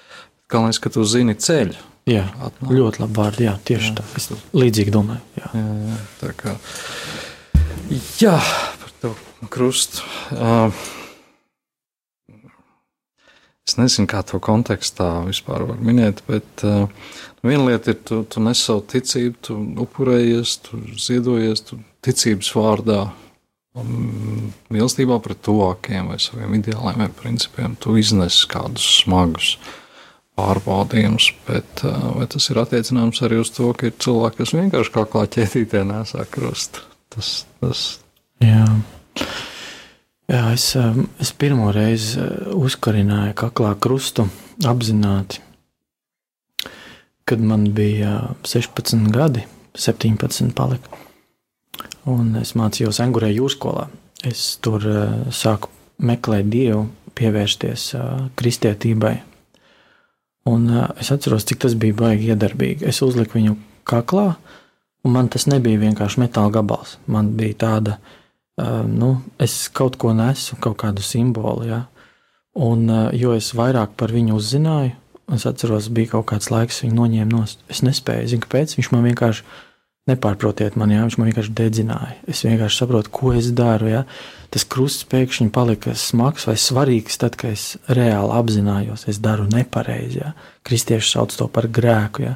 [0.52, 2.72] galvenais, ka tu zini ceļu Jā, atnāk.
[2.74, 3.46] ļoti labi vārdi.
[3.46, 3.98] Jā, tieši jā.
[4.00, 4.06] tā.
[4.18, 5.22] Es līdzīgi domāju.
[5.38, 6.56] Jā, jā, jā tā kā.
[8.22, 8.38] Jā,
[8.82, 9.12] par to
[9.54, 10.02] krustu.
[10.34, 10.74] Uh,
[13.68, 16.88] es nezinu, kā to kontekstā vispār var minēt, bet uh,
[17.46, 23.04] viena lieta ir, tu, tu nes savu ticību, tu upurējies, tu ziedojies, tu ticības vārdā.
[23.72, 29.70] Mīlestībā pret tuvākiem vai saviem ideāliem vai principiem, tu iznes kādus smagus uh,
[30.39, 35.06] pārbaudījums, bet vai tas ir attiecināms arī uz to, ka ir cilvēki, kas vienkārši kā
[35.12, 36.86] klāt ķētītē nesā krustu?
[37.12, 37.86] Tas, tas.
[38.41, 38.65] Jā.
[40.32, 40.70] Jā, es,
[41.20, 42.22] es pirmo reizi
[42.56, 44.30] uzkarināju kaklā krustu
[44.67, 45.41] apzināti,
[47.28, 49.44] kad man bija 16 gadi,
[49.76, 51.02] 17 palika,
[52.08, 53.89] un es mācījos Engurē jūrskolā.
[54.24, 54.86] Es tur
[55.36, 56.86] sāku meklēt Dievu,
[57.17, 57.89] pievērsties
[58.39, 59.15] kristietībai,
[60.49, 62.88] Un es atceros, cik tas bija baigi iedarbīgi.
[62.89, 64.32] Es uzliku viņu kaklā,
[65.06, 66.95] un man tas nebija vienkārši metāla gabals.
[67.06, 67.97] Man bija tāda,
[68.89, 71.67] nu, es kaut ko nesu, kaut kādu simbolu.
[71.69, 71.84] Ja?
[72.58, 74.95] Un, jo es vairāk par viņu uzzināju,
[75.32, 77.62] es atceros, bija kaut kāds laiks, viņu noņēma nost.
[77.71, 79.45] Es nespēju, zinu, kāpēc viņš man vienkārši
[80.10, 82.16] Nepārprotiet man, jā, viņš man vienkārši dedzināja.
[82.30, 83.92] Es vienkārši saprotu, ko es daru.
[83.92, 84.00] Jā.
[84.52, 90.24] Tas krusts pēkšņi palika smags vai svarīgs, tad, kad es reāli apzinājos, es daru nepareizi.
[90.24, 90.32] Jā.
[90.66, 92.26] Kristieši sauc to par grēku.
[92.26, 92.34] Jā.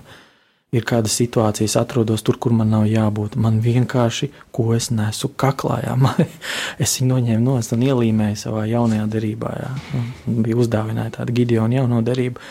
[0.76, 3.40] Ir kāda situācija, es atrodos tur, kur man nav jābūt.
[3.42, 5.98] Man vienkārši, ko es nesu kaklā, jā.
[6.86, 9.58] es viņu noņēmu no un ielīmēju savā jaunajā derībā.
[9.64, 9.74] Jā.
[10.30, 12.46] Bija uzdāvināta tāda Gideona jauno derību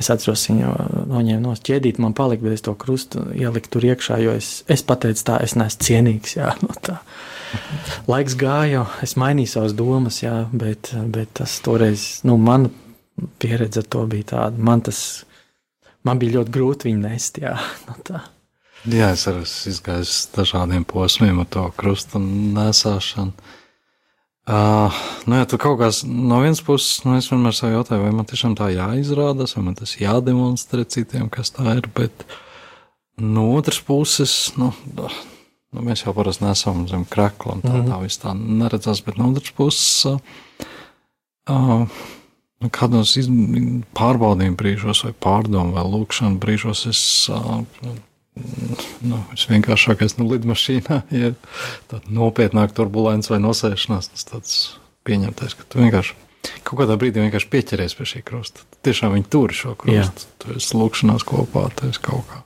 [0.00, 0.72] Es atceros, viņu
[1.10, 4.84] noņēmu no ķēdīt, man palika, bet es to krustu ieliku tur iekšā, jo es, es
[4.86, 6.36] pateicu, tā, es neesmu cienīgs.
[6.38, 6.98] Jā, no tā.
[8.10, 12.70] Laiks gāja, es mainīju savas domas, jā, bet, bet tas toreiz, nu, mana
[13.40, 14.64] pieredze ar to bija tāda.
[14.70, 15.02] Man tas,
[16.06, 17.54] man bija ļoti grūti viņu nest, jā,
[17.88, 18.24] no tā.
[18.86, 23.34] Jā, es arī esmu izgājis dažādiem posmiem ar to krustu nesāšanu.
[24.48, 24.94] Uh,
[25.28, 28.24] nu, jā, tu kaut kāds no vienas puses, nu, es vienmēr sev jautāju, vai man
[28.28, 31.90] tiešām tā jāizrādās, vai man tas jādemonstrē citiem, kas tā ir.
[31.92, 32.24] Bet
[33.20, 37.92] no otras puses, nu, nu mēs jau parasti nesam zem krakla, un tā, mm -hmm.
[37.92, 39.04] tā viss tā neredzās.
[39.04, 40.18] Bet no otras puses, uh,
[41.52, 41.84] uh,
[42.72, 43.18] kādos
[44.00, 47.60] pārbaudījuma brīžos, vai pārdomu, vai lūkšanu brīžos, es uh,
[49.04, 51.34] nu, visvienkāršākais nu, lidmašīnā ir
[52.12, 54.10] nopietnāk turbulence vai nosēšanās.
[54.14, 54.56] Tas tāds
[55.08, 56.16] pieņemtais, ka tu vienkārši
[56.66, 58.64] kaut kādā brīdī vienkārši pieķeries pie šī krusta.
[58.86, 60.28] Tiešām viņi tur šo krustu.
[60.42, 62.42] Tu esi lūkšanās kopā, tu esi kaut kā.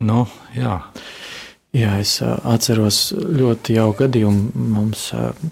[0.00, 0.24] Nu,
[0.56, 0.80] jā.
[1.76, 5.04] Jā, es atceros ļoti jauku gadījumu mums,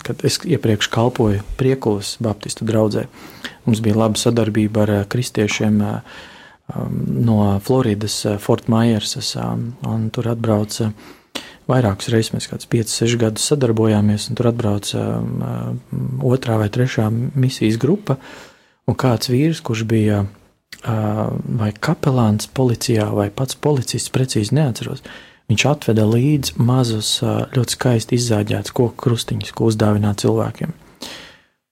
[0.02, 3.04] kad es iepriekš kalpoju Priekulas Baptistu draugzē.
[3.68, 6.02] Mums bija laba sadarbība ar kristiešiem Um,
[6.76, 10.92] no Floridas, uh, Fort Myersas, um, tur atbrauca
[11.68, 12.32] vairākas reizes.
[12.34, 17.80] Mēs kādus 5, 6 gadus sadarbojāmies, un tur atbrauca um, uh, otrā vai trešā misijas
[17.80, 18.18] grupa.
[18.88, 21.24] Un kāds vīrs, kurš bija uh,
[21.60, 25.04] vai kapelāns policijā, vai pats policists, precīzi neatceros,
[25.48, 27.14] viņš atveda līdzi mazus,
[27.56, 30.76] ļoti skaisti izzāģētus koku krustiņus, ko uzdāvināt cilvēkiem.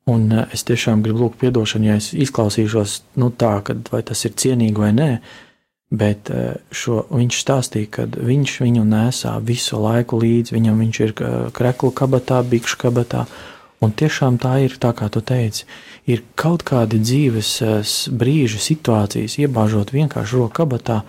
[0.06, 4.22] Un eh, es tiešām gribu lūgt atdošanu, ja es izklausīšos nu, tā, ka vai tas
[4.28, 5.10] ir cienīgi vai nē.
[5.98, 10.54] Bet eh, šo, viņš stāstīja, ka viņš viņu nesā visu laiku līdzi.
[10.54, 13.24] Viņam viņš ir eh, kreklu kabatā, bikšu kabatā.
[13.82, 15.66] Un tiešām tā ir, tā kā tu teici,
[16.08, 17.50] ir kaut kādi dzīves
[18.08, 21.02] brīži, situācijas, iebāžot vienkārši roku kabatā,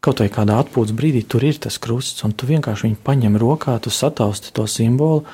[0.00, 3.76] kaut vai kādā atpūtas brīdī, tur ir tas krusts, un tu vienkārši viņu paņem rokā,
[3.84, 5.26] tu satausti to simbolu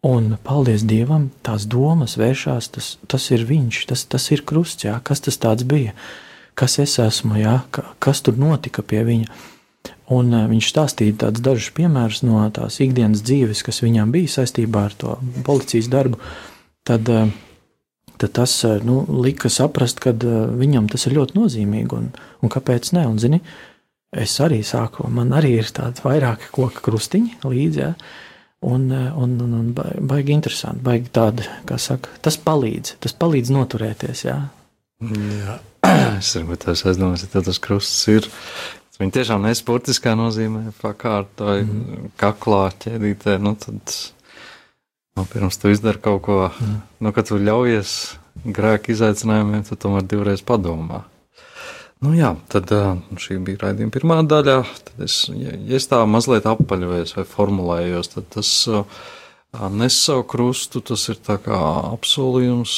[0.00, 4.94] Un, paldies Dievam, tās domas vēršās, tas, tas ir viņš, tas, tas ir krusts, jā,
[5.04, 5.36] kas tas
[5.68, 5.92] bija,
[6.56, 7.58] kas es esmu, jā,
[8.00, 9.28] kas tur notika pie viņa.
[10.10, 14.96] Un uh, viņš stāstīja dažus piemērus no tās ikdienas dzīves, kas viņam bija saistībā ar
[14.96, 16.16] to policijas darbu.
[16.88, 17.28] Tad, uh,
[18.16, 22.08] tad tas uh, nu, lika saprast, ka viņam tas ir ļoti nozīmīgi un,
[22.40, 23.04] un kāpēc ne.
[23.06, 23.44] Un, zini,
[24.16, 27.84] es arī sāku, man arī ir tādi vairāki koku krustiņi līdzi.
[27.84, 27.94] Ja?
[28.60, 29.68] Un, un, un, un
[30.04, 34.24] baigi interesanti, baigi tādi, kā saka, tas palīdz, tas palīdz noturēties.
[34.26, 34.36] Jā,
[35.00, 35.54] jā.
[36.18, 38.28] es domāju, tas aizdomās, ja tas krusts ir.
[39.00, 42.10] Viņi tiešām nesportiskā nozīmē, pakārtoja mm.
[42.20, 43.94] kaklā, ķēdītē, nu tad,
[45.16, 46.74] nu, pirms tu izdari kaut ko, mm.
[47.06, 47.94] nu, kad tu ļaujies
[48.44, 51.06] grēku izaicinājumiem, tad tomēr divreiz padomā.
[52.00, 52.70] Nu, jā, tad
[53.20, 54.60] šī bija raidījuma pirmā daļa.
[54.88, 58.52] Tad es, ja, ja es tā mazliet apaļojos vai formulējos, tad tas
[59.76, 61.58] nes savu krustu, tas ir tā kā
[61.90, 62.74] apsolījums,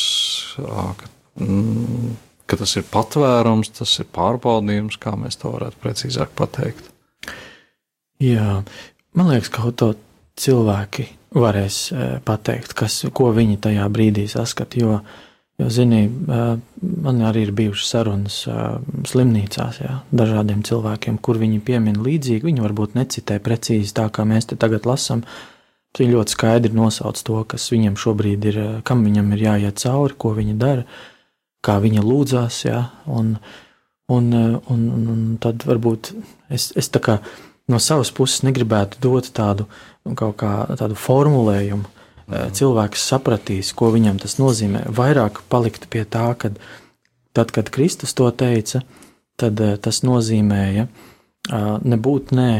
[0.58, 2.14] ka, mm,
[2.50, 6.90] ka tas ir patvērums, tas ir pārbaudījums, kā mēs to varētu precīzāk pateikt.
[8.22, 8.62] Jā,
[9.14, 9.92] man liekas, ka to
[10.38, 11.06] cilvēki
[11.36, 11.84] varēs
[12.26, 14.98] pateikt, kas, ko viņi tajā brīdī saskat, jo
[15.62, 16.08] Jo, zini,
[16.82, 18.36] man arī ir bijušas sarunas
[19.06, 22.48] slimnīcās, jā, dažādiem cilvēkiem, kur viņi piemin līdzīgi.
[22.48, 25.22] Viņi varbūt necitē precīzi tā, kā mēs te tagad lasām.
[25.98, 30.32] Viņi ļoti skaidri nosauc to, kas viņam šobrīd ir, kam viņam ir jāiet cauri, ko
[30.34, 30.86] viņa dara,
[31.62, 32.62] kā viņa lūdzās.
[32.66, 33.36] Jā, un,
[34.10, 36.14] un, un, un, tad varbūt
[36.50, 37.20] es, es tā kā
[37.70, 39.68] no savas puses negribētu dot tādu
[40.18, 42.01] kā tādu formulējumu.
[42.28, 44.86] Cilvēks sapratīs, ko viņam tas nozīmē.
[44.94, 46.52] Vairāk palikt pie tā, ka
[47.36, 48.82] tad, kad Kristus to teica,
[49.40, 50.86] tad tas nozīmēja
[51.82, 52.52] nebūt nē,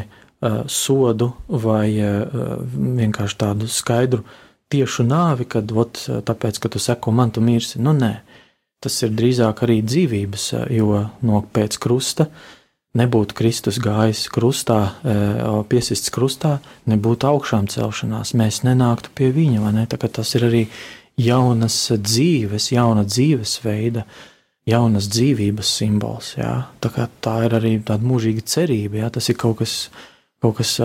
[0.67, 4.25] sodu vai vienkārši tādu skaidru
[4.73, 7.79] tiešu nāvi, kad ot, tāpēc, ka tu seko man, tu mirsi.
[7.79, 8.17] Nu, nē,
[8.83, 12.51] tas ir drīzāk arī dzīvības, jo no pēc krusta uh,
[12.99, 15.15] nebūtu Kristus gājis krustā, e,
[15.69, 16.59] piesists krustā,
[16.91, 19.73] nebūtu augšām celšanās, mēs nenāktu pie viņa.
[19.73, 19.87] Ne?
[19.89, 20.63] Tas ir arī
[21.21, 24.05] jaunas dzīves, jauna dzīvesveida,
[24.69, 26.35] jaunas dzīvības simbols.
[26.37, 26.55] Jā?
[26.85, 29.03] Tā, tā ir arī tāda mūžīga cerība.
[29.05, 29.13] Jā?
[29.17, 29.77] Tas ir kaut kas,
[30.45, 30.77] kaut kas,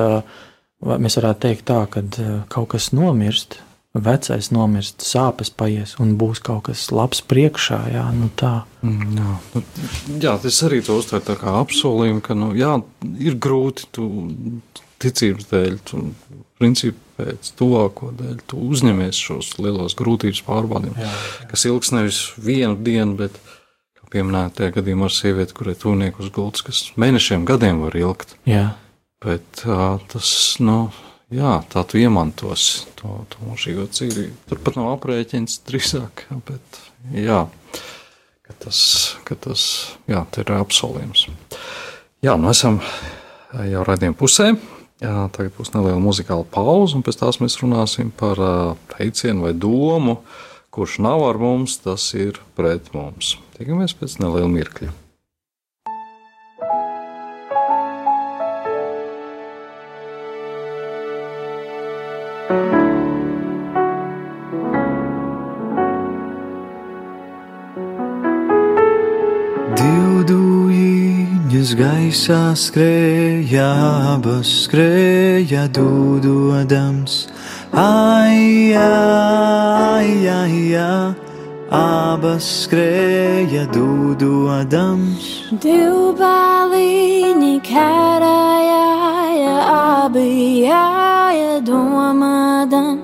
[0.82, 2.06] mēs varētu teikt tā, ka
[2.54, 3.60] kaut kas nomirst,
[4.04, 7.80] vecais nomirst, sāpes paies un būs kaut kas labs priekšā.
[7.94, 8.62] Jā, nu tā.
[8.86, 9.64] Mm, jā, nu,
[10.24, 12.78] jā tas arī to uztver kā apsolījumu, ka nu, jā,
[13.24, 14.08] ir grūti tu
[15.02, 16.02] ticības dēļ, tu
[16.58, 23.18] principu pēc tuvāko dēļ, tu uzņemies šos lielos grūtības pārbaudījumus, kas ilgs nevis vienu dienu,
[23.20, 23.38] bet,
[23.98, 28.38] kā pieminēja tajā gadījumā ar sievieti, kurai tūnieku uz gultas, kas mēnešiem gadiem var ilgt.
[28.50, 28.72] Jā.
[29.26, 30.30] Bet uh, tas,
[30.62, 30.88] nu,
[31.34, 34.36] jā, tā tu iemantos to, to mūžīgo dzīvību.
[34.52, 36.82] Turpat nav aprēķins drīzāk, bet
[37.16, 37.46] jā,
[38.48, 38.80] ka tas,
[39.28, 39.62] ka tas
[40.10, 41.28] jā, ir apsolījums.
[42.26, 42.82] Jā, nu esam
[43.54, 44.52] jau raidījuma pusē.
[44.98, 48.40] Jā, tagad būs neliela muzikāla pauze, un pēc tās mēs runāsim par
[48.96, 50.24] teicienu vai domu,
[50.74, 53.36] kurš nav ar mums, tas ir pret mums.
[53.60, 54.90] Tiekamies pēc neliela mirkļa.
[71.78, 73.68] Gaisā skrēja,
[74.16, 77.28] abas skrēja dūdodams.
[77.78, 81.14] Ai, ai, ai, ai,
[81.70, 85.30] abas skrēja dūdodams.
[85.64, 88.84] Divbalīņi karāja,
[89.78, 90.28] abi
[90.66, 93.04] jāja domādam.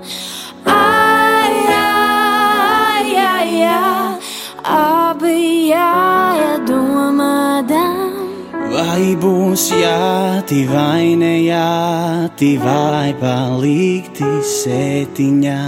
[8.94, 15.64] Vai būs jāti vai ne jāti, vai palikti sētiņā?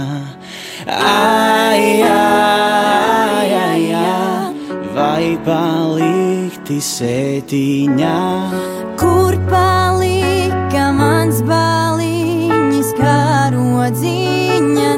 [0.86, 8.14] Ai, ai, ai, ai, vai palikti sētiņā?
[9.02, 13.18] Kur palika mans baliņas, kā
[13.56, 14.92] rodziņa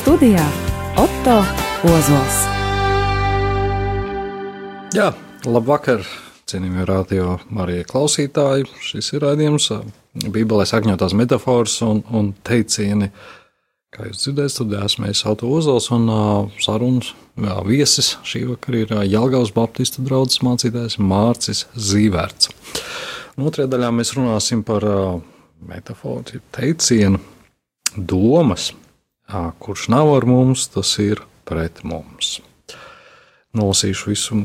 [0.00, 0.42] Studijā
[0.98, 1.38] Otto
[1.86, 2.42] Ozols.
[4.98, 5.12] Jā,
[5.46, 6.02] labvakar,
[6.50, 8.66] cienījamie radio Marija klausītāji.
[8.82, 9.70] Šis ir raidījums
[10.18, 13.12] Bībelē sakņotās metafāras un, un teicieni.
[13.88, 18.74] Kā jūs dzirdējāt, studijā esmu es Auto Ozols un uh, sarunas jā, viesis šī vakar
[18.76, 22.50] ir uh, Jelgavas Baptistu draugs mācītājs Mārcis Zīvērts.
[23.38, 25.22] Un otrajā daļā mēs runāsim par uh,
[25.70, 27.22] metafāru, jeb teicienu
[27.96, 28.74] domas,
[29.32, 32.42] uh, kurš nav ar mums, tas ir pret mums.
[33.56, 34.42] Nolasīšu visu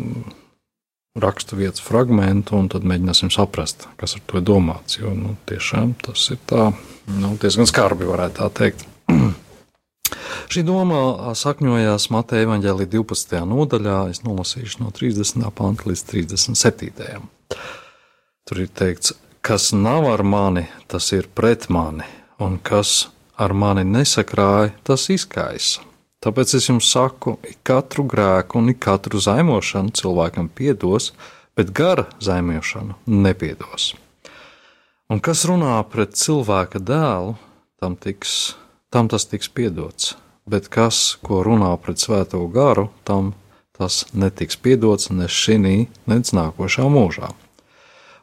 [1.20, 5.02] rakstu vietas fragment, un tad mēģināsim saprast, kas ar to ir domāts.
[5.04, 6.72] Jo nu, tiešām tas ir tā,
[7.12, 8.88] nu, diezgan skarbi, varētu tā teikt.
[10.54, 13.40] Šī doma sakņojās Mateja Evanģēlī 12.
[13.50, 13.98] nodaļā.
[14.14, 15.46] Es nolasīšu no 30.
[15.56, 17.24] panta līdz 37.
[18.44, 22.06] Tur ir teikts, kas nav ar mani, tas ir pret mani,
[22.44, 23.08] un kas
[23.40, 25.84] ar mani nesakrāja, tas izkaisa.
[26.24, 31.12] Tāpēc es jums saku, ik katru grēku un ik katru zaimošanu cilvēkam piedos,
[31.58, 33.92] bet gara zaimošanu nepiedos.
[35.12, 37.36] Un kas runā pret cilvēka dēlu,
[37.84, 38.54] tam, tiks,
[38.94, 40.14] tam tas tiks piedots,
[40.46, 43.32] bet kas, ko runā pret svēto garu, tam
[43.74, 47.32] tas netiks piedots ne šī, ne nākošā mūžā.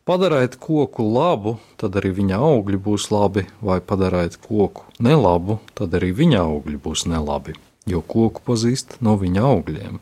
[0.06, 6.12] Padarīt koku labu, tad arī viņa augļi būs labi, vai padarīt koku nelabu, tad arī
[6.22, 7.56] viņa augļi būs nelabi,
[7.90, 10.00] jo koku pazīst no viņa augļiem.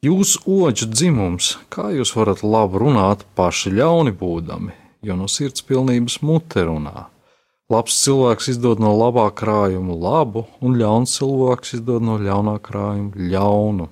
[0.00, 4.72] Jūsu oģu dzimums, kā jūs varat labi runāt paši ļauni būdami,
[5.04, 7.10] jo no sirds pilnības mute runā.
[7.70, 13.86] Labs cilvēks izdod no labā krājuma labu, un ļauns cilvēks izdod no ļaunā krājuma ļaunu.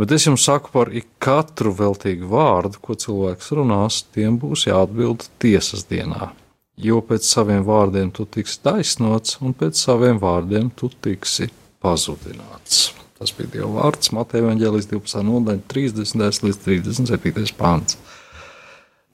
[0.00, 0.90] Bet es jums saku par
[1.20, 6.30] katru veltīgu vārdu, ko cilvēks runās, tiem būs jāatbild tiesas dienā.
[6.76, 11.48] Jo pēc saviem vārdiem tu tiksi taisnots, un pēc saviem vārdiem tu tiksi
[11.84, 12.90] pazudināts.
[13.16, 15.22] Tas bija Dieva vārds, Mateja Vangelis 12.
[15.24, 16.42] nodaļa, 30.
[16.44, 17.52] līdz 37.
[17.56, 17.96] pāns.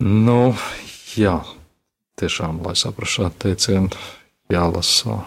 [0.02, 0.56] Nu,
[1.14, 1.36] jā,
[2.20, 4.02] tiešām, lai saprastu šādu teicienu,
[4.52, 5.22] jālasa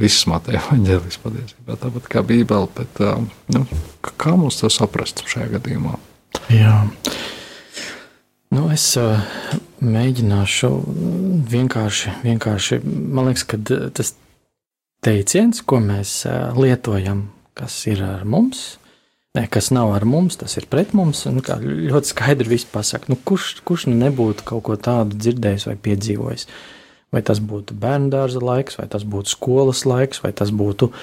[0.00, 3.02] Viss Mateja Vangelis patiesībā tāpat kā Bībele, bet
[3.52, 3.66] nu,
[4.16, 5.98] kā mums to saprast šajā gadījumā?
[6.52, 6.78] Jā.
[8.52, 9.20] Nu, es uh,
[9.84, 10.68] mēģināšu
[11.52, 13.60] vienkārši, vienkārši, man liekas, ka
[13.96, 14.14] tas
[15.04, 17.26] teiciens, ko mēs uh, lietojam,
[17.56, 18.76] kas ir ar mums,
[19.38, 23.58] ne, kas nav ar mums, tas ir pret mums, ļoti skaidri viss pasaka, nu, kurš,
[23.68, 26.48] kurš nu nebūtu kaut ko tādu dzirdējis vai piedzīvojis.
[27.12, 31.02] Vai tas būtu bērnu dārza laiks, vai tas būtu skolas laiks, vai tas būtu uh,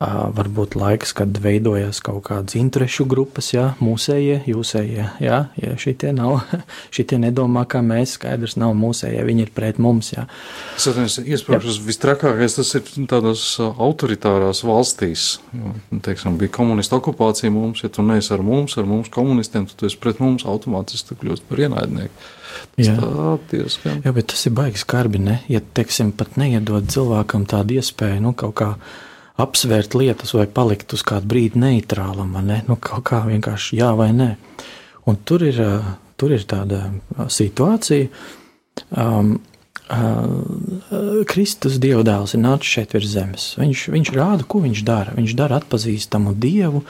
[0.00, 6.38] varbūt laiks, kad veidojas kaut kādas interešu grupas, jā, mūsējie, jūsējie, jā, ja šitie nav,
[6.96, 10.24] šitie nedomā, kā mēs, skaidrs nav mūsējie, viņi ir pret mums, jā.
[10.78, 17.52] Es atceros, iesprāgšos vistrakākais tas ir tādās autoritārās valstīs, jo, nu, teiksim, bija komunista okupācija
[17.52, 21.12] mums, ja tu neesi ar mums, ar mums komunistiem, tad tu esi pret mums, automātiski
[21.12, 22.30] tu kļūst par ienaidnieku.
[22.80, 22.96] Jā.
[22.96, 24.00] Tā diezgan.
[24.04, 25.38] Jā, bet tas ir baigi skarbi, ne?
[25.52, 28.72] Ja, teiksim, pat neiedod cilvēkam tādu iespēju, nu, kaut kā
[29.40, 32.62] apsvērt lietas vai palikt uz kādu brīdi neitrālam, ne?
[32.68, 34.32] Nu, kaut kā vienkārši jā vai nē.
[35.08, 35.60] Un tur ir,
[36.20, 36.88] tur ir tāda
[37.28, 38.10] situācija.
[38.90, 39.38] Um,
[39.90, 43.46] Uh, Kristus dievdēls ir nācis šeit virs zemes.
[43.58, 45.14] Viņš, viņš rāda, ko viņš dara.
[45.16, 46.84] Viņš dara atpazīstamu dievu,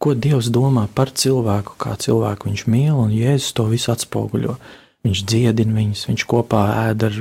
[0.00, 4.56] ko Dievs domā par cilvēku, kā cilvēku viņš mīl, un Jēzus to visu atspoguļo.
[5.04, 7.20] Viņš dziedina viņus, viņš kopā ēd ar,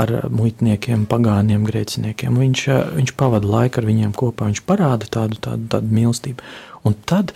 [0.00, 2.38] ar muitniekiem, pagāniem, grēciniekiem.
[2.40, 2.62] Viņš,
[2.96, 6.46] viņš pavada laiku ar viņiem kopā, viņš parāda tādu, tādu, tādu mīlestību.
[6.84, 7.34] Un tad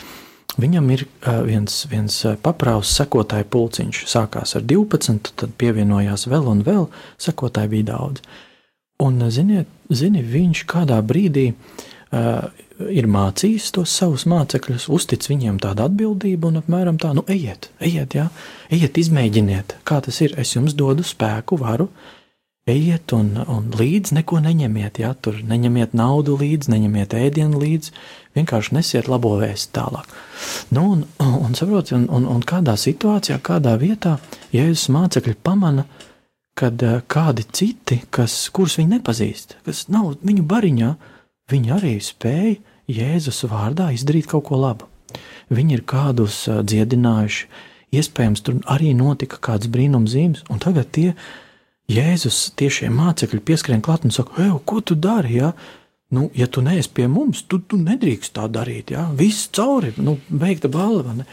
[0.58, 1.06] viņam ir
[1.46, 4.02] viens, viens paprāvs sekotāju pulciņš.
[4.10, 6.88] Sākās ar 12, tad pievienojās vēl un vēl,
[7.22, 8.26] sekotāji bija daudz.
[8.98, 12.48] Un, ziniet, zini, viņš kādā brīdī uh,
[12.90, 18.14] ir mācījis tos savus mācekļus, uztic viņiem tādu atbildību un apmēram tā, nu, ejiet, ejiet,
[18.18, 18.28] jā,
[18.74, 20.34] ejiet, izmēģiniet, kā tas ir.
[20.38, 21.88] Es jums dodu spēku, varu,
[22.72, 27.94] ejiet un, un līdzi neko neņemiet, jā, tur neņemiet naudu līdzi, neņemiet ēdienu līdzi,
[28.38, 30.12] vienkārši nesiet labo vēstu tālāk.
[30.74, 34.18] Nu, un, un, saprot, un, un, un kādā situācijā, kādā vietā
[34.54, 35.86] Jēzus mācekļi pamana,
[36.58, 40.92] kad uh, kādi citi, kas, kurus viņi nepazīst, kas nav viņu bariņā,
[41.52, 42.56] viņi arī spēja
[42.88, 44.88] Jēzus vārdā izdarīt kaut ko labu.
[45.54, 47.46] Viņi ir kādus uh, dziedinājuši,
[47.98, 51.12] iespējams, tur arī notika kāds brīnumzīmes, un tagad tie
[51.88, 55.38] Jēzus tiešie mācekļi pieskrien klāt un saka, Ej, ko tu dari?
[55.38, 55.54] Ja?
[56.12, 58.92] Nu, ja tu neesi pie mums, tu, tu nedrīkst tā darīt.
[58.92, 59.06] Ja?
[59.16, 61.14] Viss cauri, nu, beigta balva.
[61.16, 61.24] Ne?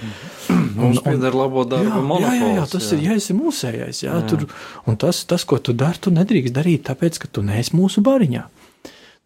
[0.79, 2.97] Mums pieder labo darbu jā, jā, jā, monopols, tas jā.
[2.97, 4.25] ir, ja esi mūsējais, jā, jā.
[4.31, 4.45] Tur,
[4.87, 8.47] un tas, tas, ko tu dari, tu nedrīkst darīt, tāpēc, ka tu neesi mūsu bariņā.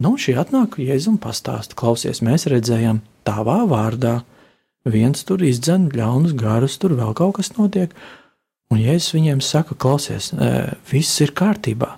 [0.06, 4.20] Nu, šī atnāk Jēzus un pastāsta, klausies, mēs redzējām tavā vārdā,
[4.90, 7.94] viens tur izdzen ļaunus garus, tur vēl kaut kas notiek,
[8.74, 10.50] un Jēzus viņiem saka, klausies, e,
[10.92, 11.96] viss ir kārtībā.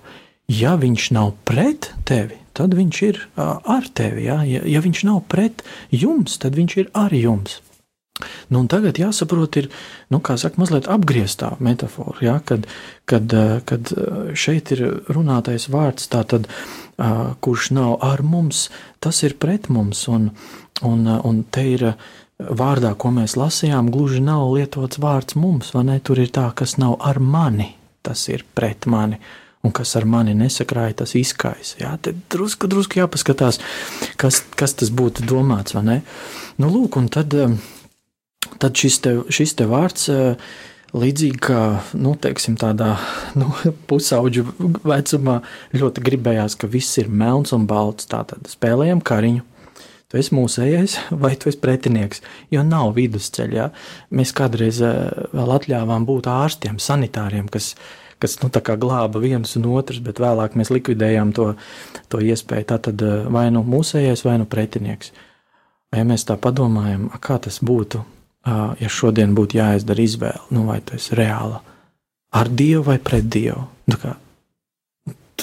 [0.52, 4.26] Ja viņš nav pret tevi, tad viņš ir ar tevi?
[4.26, 5.62] Ja, ja viņš nav pret
[5.94, 7.60] jums, tad viņš ir ar jums.
[8.52, 9.68] Nu, tagad jāsaprot, ir
[10.12, 12.66] nu, saka, mazliet apgrieztā metāfora, ja, kad,
[13.08, 16.50] kad, eh, kad eh, šeit ir runātais vārds, tātad,
[17.42, 18.68] kurš nav ar mums,
[19.02, 20.04] tas ir pret mums.
[20.12, 20.28] Un,
[20.86, 21.84] un, un te ir
[22.50, 26.00] vārdā, ko mēs lasījām, gluži nav lietots vārds mums, vai ne?
[26.00, 27.72] Tur ir tā, kas nav ar mani,
[28.02, 29.20] tas ir pret mani.
[29.62, 31.76] Un kas ar mani nesakrāja, tas izkaisa.
[31.78, 33.60] Jā, te drusku, drusku jāpaskatās,
[34.18, 36.00] kas, kas tas būtu domāts, vai ne?
[36.58, 37.36] Nu, lūk, un tad.
[37.38, 37.60] Um,
[38.58, 40.08] tad šis te, šis te vārds,
[40.92, 41.60] līdzīgi kā
[41.98, 42.94] nu, teiksim, tādā
[43.40, 43.52] nu,
[43.90, 44.46] pusauģu
[44.84, 45.40] vecumā,
[45.76, 48.08] ļoti gribējās, ka viss ir melns un balts.
[48.10, 49.46] Tātad spēlējam kariņu.
[50.12, 52.20] Tu esi mūsējais vai tu esi pretinieks,
[52.52, 53.56] jo nav vidusceļā.
[53.56, 53.70] Ja?
[54.12, 57.72] Mēs kādreiz vēl atļāvām būt ārstiem, sanitāriem, kas,
[58.20, 61.54] kas nu, glāba viens un otrs, bet vēlāk mēs likvidējām to,
[62.12, 62.68] to iespēju.
[62.74, 65.14] Tātad vai nu mūsējais, vai nu pretinieks.
[65.96, 68.04] Ja mēs tā padomājam, kā tas būtu,
[68.80, 71.60] ja šodien būtu jāizdara izvēle, nu, vai tas ir reāli
[72.32, 73.66] ar Dievu vai pret Dievu.
[73.90, 74.14] Nu, kā,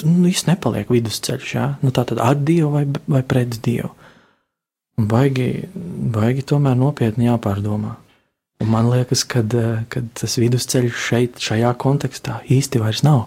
[0.06, 1.66] nu, īsti nepaliek vidusceļš, jā?
[1.84, 3.92] Nu, tā tad ar Dievu vai, vai pret Dievu.
[5.00, 5.48] Un baigi,
[6.12, 7.94] baigi tomēr nopietni jāpārdomā.
[8.60, 13.24] Un man liekas, ka tas vidusceļš šeit, šajā kontekstā īsti vairs nav.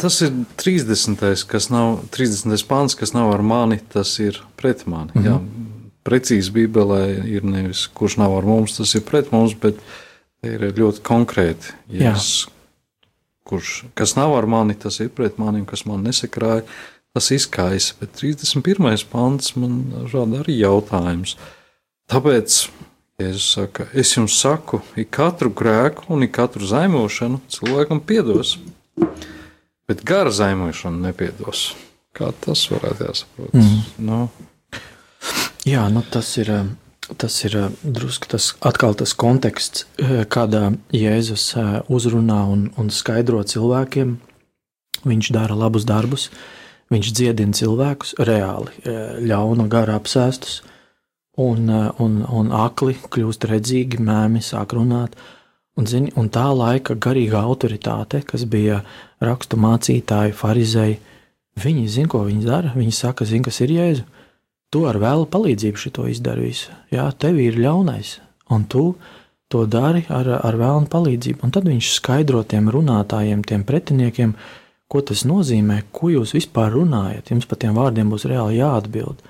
[0.00, 1.46] Tas ir 30.
[1.48, 2.66] kas nav 30.
[2.68, 5.14] pāns, kas nav ar mani, tas ir pret mani.
[5.14, 5.26] Mm -hmm.
[5.26, 5.40] Jā,
[6.04, 9.80] precīzi Bībelē ir nevis kurš nav ar mums, tas ir pret mums, bet
[10.42, 11.72] ir ļoti konkrēti.
[11.88, 12.46] Yes,
[13.44, 16.62] kurš, kas nav ar mani, tas ir pret mani, un kas man nesakrāja,
[17.16, 17.96] tas izkaisa.
[18.00, 19.06] Bet 31.
[19.10, 19.82] pants man
[20.12, 21.36] rada arī jautājums.
[22.10, 22.60] Tāpēc
[23.20, 28.54] Jēzus saka, es jums saku, ik katru grēku un ik katru zaimošanu cilvēkam piedos,
[29.90, 31.74] bet gara zaimošanu nepiedos.
[32.16, 33.52] Kā tas varētu jāsaprot?
[33.54, 33.82] Mm.
[34.08, 34.22] Nu,
[35.68, 36.48] Jā, nu tas ir,
[37.20, 39.84] tas ir drusku tas atkal tas konteksts,
[40.32, 41.52] kādā Jēzus
[41.92, 44.16] uzrunā un, un skaidro cilvēkiem.
[45.04, 46.28] Viņš dara labus darbus,
[46.90, 48.74] viņš dziedina cilvēkus reāli,
[49.30, 50.60] ļauna gara apsēstus,
[51.40, 51.68] un,
[52.02, 55.14] un, un akli kļūst redzīgi, mēmi sāk runāt.
[55.78, 58.82] Un, zini, un tā laika garīgā autoritāte, kas bija
[59.22, 60.98] rakstu mācītāji, farizēji,
[61.62, 62.72] viņi zina, ko viņi dara.
[62.76, 64.18] Viņi saka, zina, kas ir Jēzus
[64.70, 66.72] tu ar vēlu palīdzību šo izdari visu.
[66.94, 68.18] Jā, tev ir ļaunais,
[68.54, 68.94] un tu
[69.50, 71.42] to dari ar, ar vēlnu palīdzību.
[71.42, 74.36] Un tad viņš skaidro tiem runātājiem, tiem pretiniekiem,
[74.90, 77.30] ko tas nozīmē, ko jūs vispār runājat.
[77.30, 79.22] Jums par tiem vārdiem būs reāli jāatbild.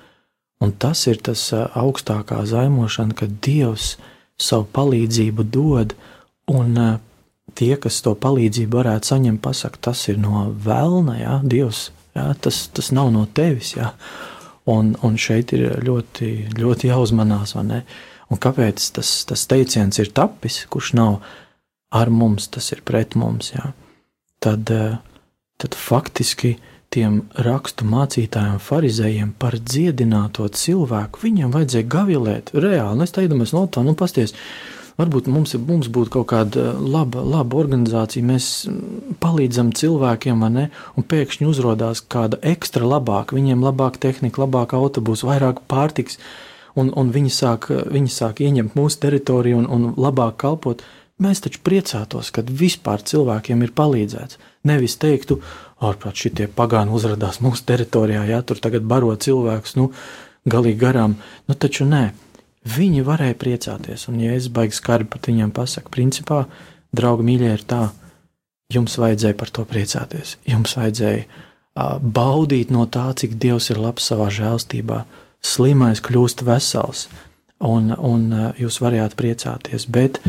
[0.61, 3.95] Un tas ir tas augstākā zaimošana, kad Dievs
[4.41, 5.95] savu palīdzību dod,
[6.49, 6.77] un
[7.57, 12.63] tie, kas to palīdzību varētu saņemt, pasakot, tas ir no vēlna, jā, Dievs, jā, tas,
[12.73, 13.75] tas nav no tevis.
[13.77, 13.91] Jā.
[14.69, 20.93] Un, un šeit ir ļoti, ļoti jāuzmanās, un kāpēc tas, tas teiciens ir tapis, kurš
[20.99, 21.15] nav
[21.91, 23.51] ar mums, tas ir pret mums.
[23.55, 23.73] Jā.
[24.41, 24.99] Tad, eh,
[25.61, 26.55] tad faktiski
[26.91, 33.05] tiem rakstu mācītājiem, farizējiem par dziedināto cilvēku, viņiem vajadzēja gavilēt reāli.
[33.05, 34.35] Es teicu, no tā, nu, pasties,
[34.99, 38.47] Varbūt mums, mums būtu kaut kāda laba, laba organizācija, mēs
[39.23, 40.67] palīdzam cilvēkiem, ne,
[40.99, 46.19] un pēkšņi uzrādās kāda ekstra labāka, viņiem labāka tehnika, labāka autobusa, vairāk pārtiks,
[46.75, 50.83] un, un viņi, sāk, viņi sāk ieņemt mūsu teritoriju un, un labāk kalpot.
[51.21, 54.37] mēs taču priecātos, kad vispār cilvēkiem ir palīdzēts.
[54.67, 55.39] Nevis teiktu,
[55.81, 59.89] ārprāt, šitie pagāni uzrādās mūsu teritorijā, jā, tur tagad baro cilvēkus, nu,
[60.49, 61.15] galīgi garām.
[61.49, 62.11] Nu, taču nē,
[62.69, 66.43] viņi varēja priecāties, un, ja es baigi skarbi pat viņiem pasaku, principā,
[66.93, 67.87] draugi mīļie, ir tā,
[68.71, 70.37] jums vajadzēja par to priecāties.
[70.47, 75.03] Jums vajadzēja uh, baudīt no tā, cik Dievs ir labs savā žēlstībā.
[75.41, 77.07] Slimais kļūst vesels,
[77.57, 80.21] un, un uh, jūs varējāt priecāties, bet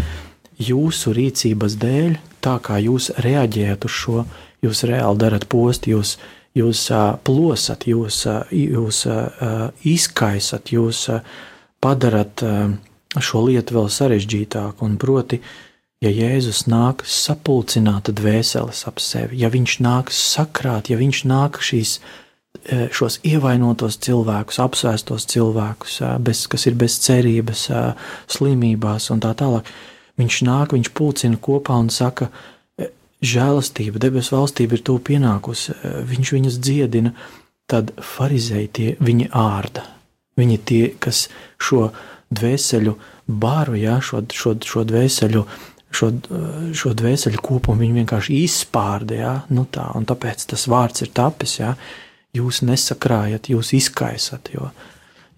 [0.62, 4.24] jūsu rīcības dēļ, tā kā jūs reaģējat uz šo,
[4.62, 6.16] jūs reāli darat postu, jūs,
[6.58, 6.86] jūs
[7.26, 9.02] plosat, jūs, jūs
[9.94, 11.04] izkaisat, jūs
[11.82, 12.46] padarat
[13.20, 15.42] šo lietu vēl sarežģītāku, un proti,
[16.02, 21.98] ja Jēzus nāk sapulcināt dvēseles ap sevi, ja viņš nāk sakrāt, ja viņš nāk šīs,
[22.94, 27.68] šos ievainotos cilvēkus, apsēstos cilvēkus, bez, kas ir bez cerības,
[28.32, 29.68] slimībās un tā tālāk,
[30.22, 32.30] viņš nāk, viņš pulcina kopā un saka,
[33.22, 35.76] žēlastība, debesu valstība ir to pienākusi,
[36.10, 37.12] viņš viņas dziedina,
[37.70, 39.84] tad farizēji tie viņi ārda.
[40.40, 41.26] Viņi tie, kas
[41.60, 41.90] šo
[42.32, 42.96] dvēseļu
[43.28, 45.60] bāru, jā, šo, šo, šo dvēseļu uh,
[45.92, 46.10] šo,
[46.74, 49.18] šo dvēseli kopumu viņi vienkārši izspārda.
[49.18, 49.34] Ja?
[49.52, 51.58] Nu tā, tāpēc tas vārds ir tapis.
[51.60, 51.74] Ja?
[52.36, 54.52] Jūs nesakrājat, jūs izkaisat.
[54.54, 54.70] Jo,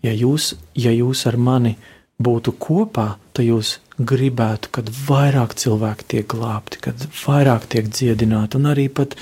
[0.05, 1.74] ja, jūs, ja jūs ar mani
[2.22, 8.70] būtu kopā, tad jūs gribētu, kad vairāk cilvēki tiek glābti, kad vairāk tiek dziedināti, un
[8.70, 9.16] arī pat,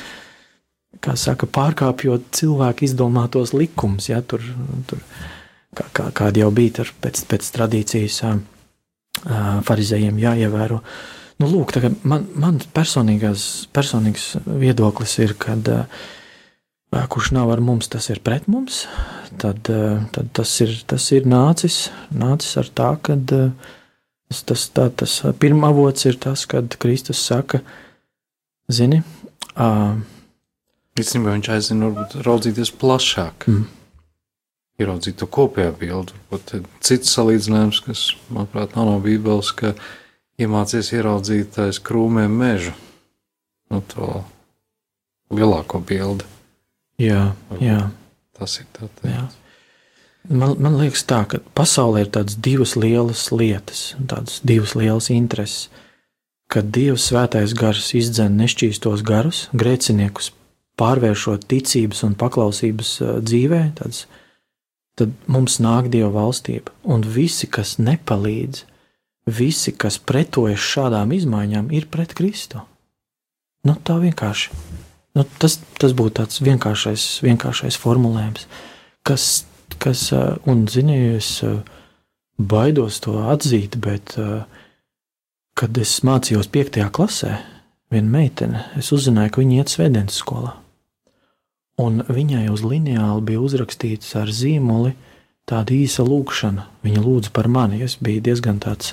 [1.05, 4.45] kā saka, pārkāpjot cilvēku izdomātos likumus, ja tur,
[4.89, 5.01] tur
[5.77, 8.23] kā, kā, kādi jau bija tur pēc, pēc tradīcijas
[9.69, 10.81] farizējiem jāievēro.
[11.43, 11.75] Nu, lūk,
[12.09, 16.03] man, man personīgais viedoklis ir, ka uh,
[16.93, 18.85] kurš nav ar mums, tas ir pret mums.
[19.41, 19.65] Tad,
[20.13, 25.73] tad tas, ir, tas ir nācis, nācis ar tā, ka tas, tas, tā, tas pirmā
[25.73, 27.63] avots ir tas, kad Kristus saka,
[28.69, 29.01] zini,
[30.93, 33.47] Īstenībā viņš aizina, varbūt raudzīties plašāk.
[33.49, 33.65] Mm.
[34.83, 36.17] Ieraudzīt to kopējo bildi.
[36.29, 39.73] Varbūt cits salīdzinājums, kas, manuprāt, nav no Bībeles, ka
[40.41, 42.75] iemācies ieraudzīt aiz krūmiem mežu.
[43.73, 44.21] Nu, to
[45.33, 46.29] lielāko bildi.
[47.03, 47.23] Jā,
[47.63, 47.79] jā.
[48.39, 49.39] Tas ir tā teikt.
[50.31, 55.67] Man, man liekas, tā, ka pasaulē ir tādas divas lielas lietas, tādas divas lielas intereses.
[56.53, 60.31] Kad Dievs svētais gars izdzen nešķīstos garus, grēciniekus
[60.79, 62.91] pārvēršot ticības un paklausības
[63.25, 64.05] dzīvē, tāds,
[65.01, 66.75] tad mums nāk Dieva valstība.
[66.85, 68.63] Un visi, kas nepalīdz,
[69.33, 72.63] visi, kas pretojas šādām izmaiņām, ir pret Kristu.
[73.67, 74.53] Nu, tā vienkārši.
[75.19, 78.47] Nu, tas, tas būtu tāds vienkāršais, vienkāršais formulējums,
[79.05, 79.45] kas,
[79.83, 80.07] kas
[80.49, 81.35] un, zini, es
[82.41, 84.17] baidos to atzīt, bet,
[85.59, 87.37] kad es mācījos piektajā klasē,
[87.93, 90.57] viena meitene, es uzzināju, ka viņa iet svētdienas skolā.
[91.83, 94.93] Un viņai uz lineāli bija uzrakstīts ar zīmoli,
[95.49, 96.67] tāda īsa lūkšana.
[96.85, 97.81] Viņa lūdza par mani.
[97.85, 98.93] Es biju diezgan tāds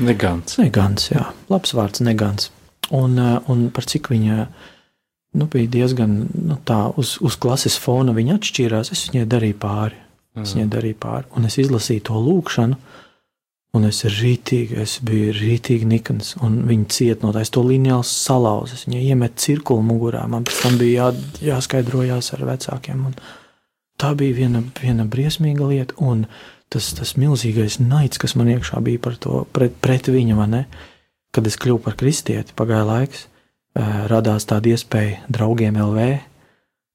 [0.00, 0.58] negants.
[0.60, 2.50] Negants, jā, labs vārds, negants.
[2.96, 4.46] Un, un par cik viņa
[5.32, 10.00] nu, bija diezgan nu, tā, uz, uz klases fona viņa atšķīrās, es viņai darīju pāri.
[10.38, 12.78] Es viņai darīju pāri, un es izlasīju to lūkšanu.
[13.70, 17.44] Un es rītīgi, es biju rītīgi nikns, un viņi cieta no tā.
[17.44, 20.24] Es to lineāli salauzu, viņa iemet cirkuli mugurā.
[20.26, 23.04] Man pēc tam bija jā, jāskaidrojās ar vecākiem.
[23.06, 23.14] Un,
[24.00, 26.24] tā bija viena, viena briesmīga lieta, un
[26.66, 30.64] tas, tas milzīgais naids, kas man iekšā bija par to pret, pret viņu, ne?
[31.30, 33.28] kad es kļuvu par kristieti, pagāja laiks,
[33.74, 36.08] radās tāda iespēja draugiem LV.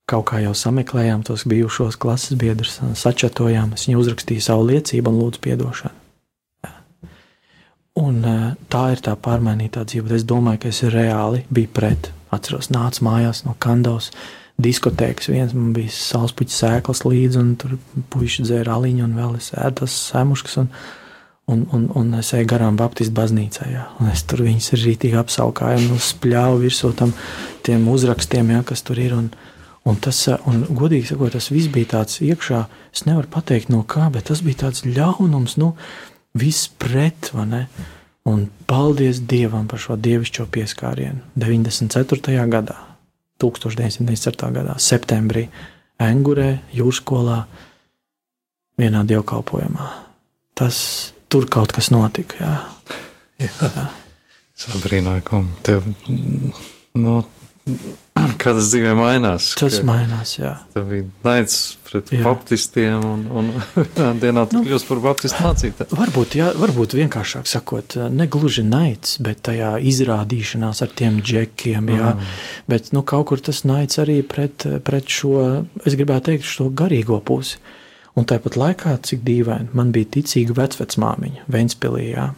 [0.06, 5.22] Kaut kā jau sameklējām tos bijušos klases biedrus, sačatojām, es viņu uzrakstīju savu liecību un
[5.24, 6.02] lūdzu atdošanu.
[7.96, 8.18] Un
[8.70, 10.12] tā ir tā pārmainītā dzīve.
[10.18, 12.12] Es domāju, ka es reāli biju pret.
[12.36, 15.30] Atceros, nācu mājās no Kandavas, uh, diskotēkas.
[15.32, 17.76] Viens man bija salspuķis sēklas līdzi, un tur
[18.14, 20.58] puiši dzēra aliņu, un vēl es ēdu tas sēmuškas.
[20.64, 20.70] Un,
[21.52, 23.68] un, un, un es eju garām Baptistu baznīcā.
[23.72, 23.88] Jā.
[24.00, 27.14] Un es tur viņas ir rītīgi apsaukāju un spļāvu virsū tam
[27.66, 29.14] tiem uzrakstiem, jā, kas tur ir.
[29.18, 29.30] Un,
[29.86, 32.64] un tas, un godīgi sakot, tas viss bija tāds iekšā,
[32.96, 35.76] es nevaru pateikt no kā, bet tas bija tāds ļaunums, nu,
[36.38, 37.62] viss pret, vai ne?
[38.26, 42.34] Un paldies Dievam par šo dievišķo pieskārienu 94.
[42.50, 42.80] gadā
[43.42, 44.52] 1994.
[44.56, 45.46] gadā, septembrī,
[46.02, 47.44] Engurē, Jūrskolā,
[48.80, 49.90] vienā dievkalpojumā.
[50.56, 52.40] Tas tur kaut kas notika.
[52.40, 52.58] Jā.
[53.44, 53.72] Jā.
[53.76, 53.88] Jā.
[54.80, 55.84] Brīnoju, ka tev
[56.96, 57.18] no,
[58.40, 59.50] kā tas dzīvē mainās.
[59.60, 60.54] Tas mainās, jā.
[60.72, 61.58] Tev bija naids
[61.90, 62.22] pret Jā.
[62.24, 64.64] baptistiem, un, un vienā dienā tu Nu.
[64.70, 66.00] kļūsi par baptistu mācītāju.
[66.00, 72.16] Varbūt, jā, varbūt vienkāršāk sakot, ne gluži naids, bet tajā izrādīšanās ar tiem džekiem, jā.
[72.16, 72.36] Mm.
[72.72, 77.20] Bet, nu, kaut kur tas naids arī pret, pret šo, es gribētu teikt, šo garīgo
[77.28, 77.60] pusi.
[78.16, 82.30] Un tāpat laikā, cik dīvaini, man bija ticīga vecvecmāmiņa Ventspilī, jā.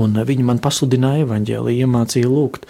[0.00, 2.66] Un eh, viņa man pasludināja evaņģēliju, iemācīja lūgt.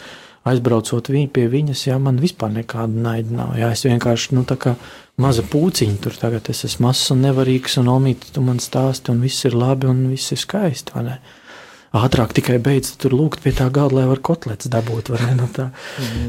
[0.50, 3.52] Aizbraucot viņ, pie viņas, jā, man vispār nekāda naida nav.
[3.60, 4.72] Jā, es vienkārši, nu, tā kā
[5.20, 9.20] maza pūciņa tur tagad es esmu mazs un nevarīgs, un omīti, tu man stāsti, un
[9.20, 11.18] viss ir labi, un viss ir skaisti, vai ne?
[11.90, 15.32] Ātrāk tikai beidz tur lūgt pie tā galda, lai var kotlets dabūt, ne?
[15.40, 15.70] Nu, tā.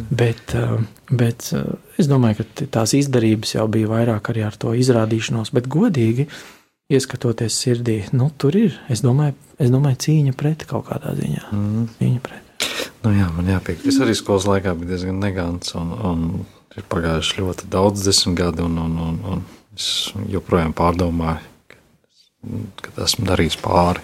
[0.10, 0.72] Bet, eh,
[1.14, 1.68] bet eh,
[2.02, 6.26] es domāju, ka tās izdarības jau bija vairāk arī ar to izrādīšanos, bet godīgi,
[6.92, 11.44] ieskatoties sirdī, nu, tur ir, es domāju, es domāju cīņa pret kaut kādā ziņā.
[11.54, 11.86] Mm.
[12.00, 12.66] Cīņa pret.
[13.06, 13.88] Nu, jā, man jāpiekrīt.
[13.90, 16.26] Es arī skolas laikā biju diezgan negants, un, un
[16.78, 19.46] ir pagājuši ļoti daudz desmit gadi, un, un, un, un
[19.78, 21.80] es joprojām pārdomāju, ka,
[22.82, 24.04] ka esmu darījis pāri.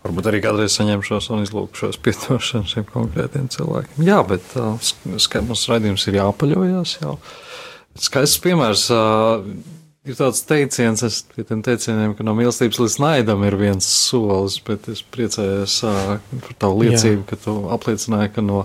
[0.00, 4.06] Varbūt arī kādreiz saņemšos un izlūkšos piedošanu šiem konkrētiem cilvēkiem.
[4.06, 4.78] Jā, bet uh,
[5.44, 6.94] mums raidījums ir jāpaļojas.
[7.02, 7.18] Jā.
[8.00, 8.88] Skaists piemērs.
[8.94, 9.44] Uh,
[10.08, 14.56] Ir tāds teiciens, es pie tiem teicieniem, ka no mīlestības līdz naidam ir viens solis,
[14.64, 17.26] bet es priecājos uh, par tavu liecību, Jā.
[17.28, 18.62] ka tu apliecināji, ka no,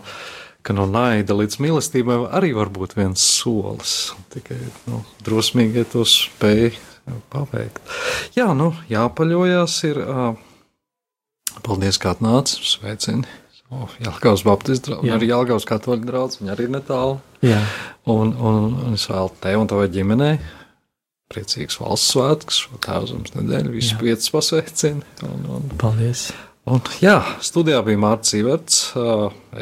[0.64, 3.98] ka no naida līdz mīlestībai arī var būt viens solis.
[4.32, 6.72] Tikai nu, drosmīgi to spēj
[7.36, 7.84] paveikt.
[8.40, 10.04] Jā, nu, jāpaļojas ir.
[10.08, 10.45] Uh,
[11.64, 13.26] paldies, kā atnāci, sveicini.
[13.74, 15.16] Oh, Jālgaus Baptistu draugs, Jā.
[15.18, 17.16] arī Jālgaus katoļu draugs, viņa arī ir netālu.
[17.46, 17.62] Jā,
[18.06, 20.36] Un, un, un es vēlu tev un tavai ģimenei
[21.34, 24.02] priecīgs valsts svētkus, šo tēvzemes nedēļu, visus Jā.
[24.04, 25.02] piecus pasveicini.
[25.26, 26.28] Un, un, paldies.
[26.70, 28.78] un, jā, studijā bija Mārcis Iverts,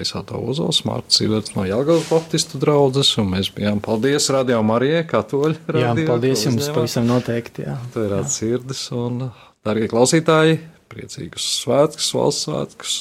[0.03, 5.05] es Ato Uzols, Mārcis Iverts no Jālgaus Baptistu draudzes, un mēs bijām paldies Radio Marijai,
[5.07, 6.07] katoļu Jā, radio.
[6.11, 7.63] paldies ko jums pavisam noteikti.
[7.69, 7.79] Jā.
[7.95, 9.29] Tvērāt sirdis un,
[9.63, 10.59] darbie klausītāji,
[10.93, 12.95] priecīgus svētkus, valsts svētkus,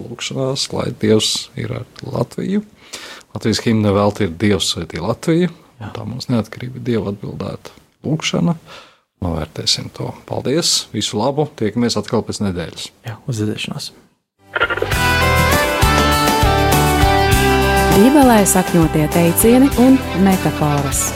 [0.00, 2.64] lūgšanās, lai Dievs ir ar Latviju.
[3.36, 5.52] Latvijas himna velti ir Dievs svētī Latviju.
[5.76, 7.74] Tā mums neatkarība Dieva atbildēta
[8.06, 8.56] lūgšana.
[9.24, 10.10] Novērtēsim to.
[10.28, 12.90] Paldies, visu labu, tiekamies atkal pēc nedēļas.
[13.08, 13.92] Jā, uzvedēšanos.
[17.96, 21.08] Bībelē sakņotie teicieni un metafāras.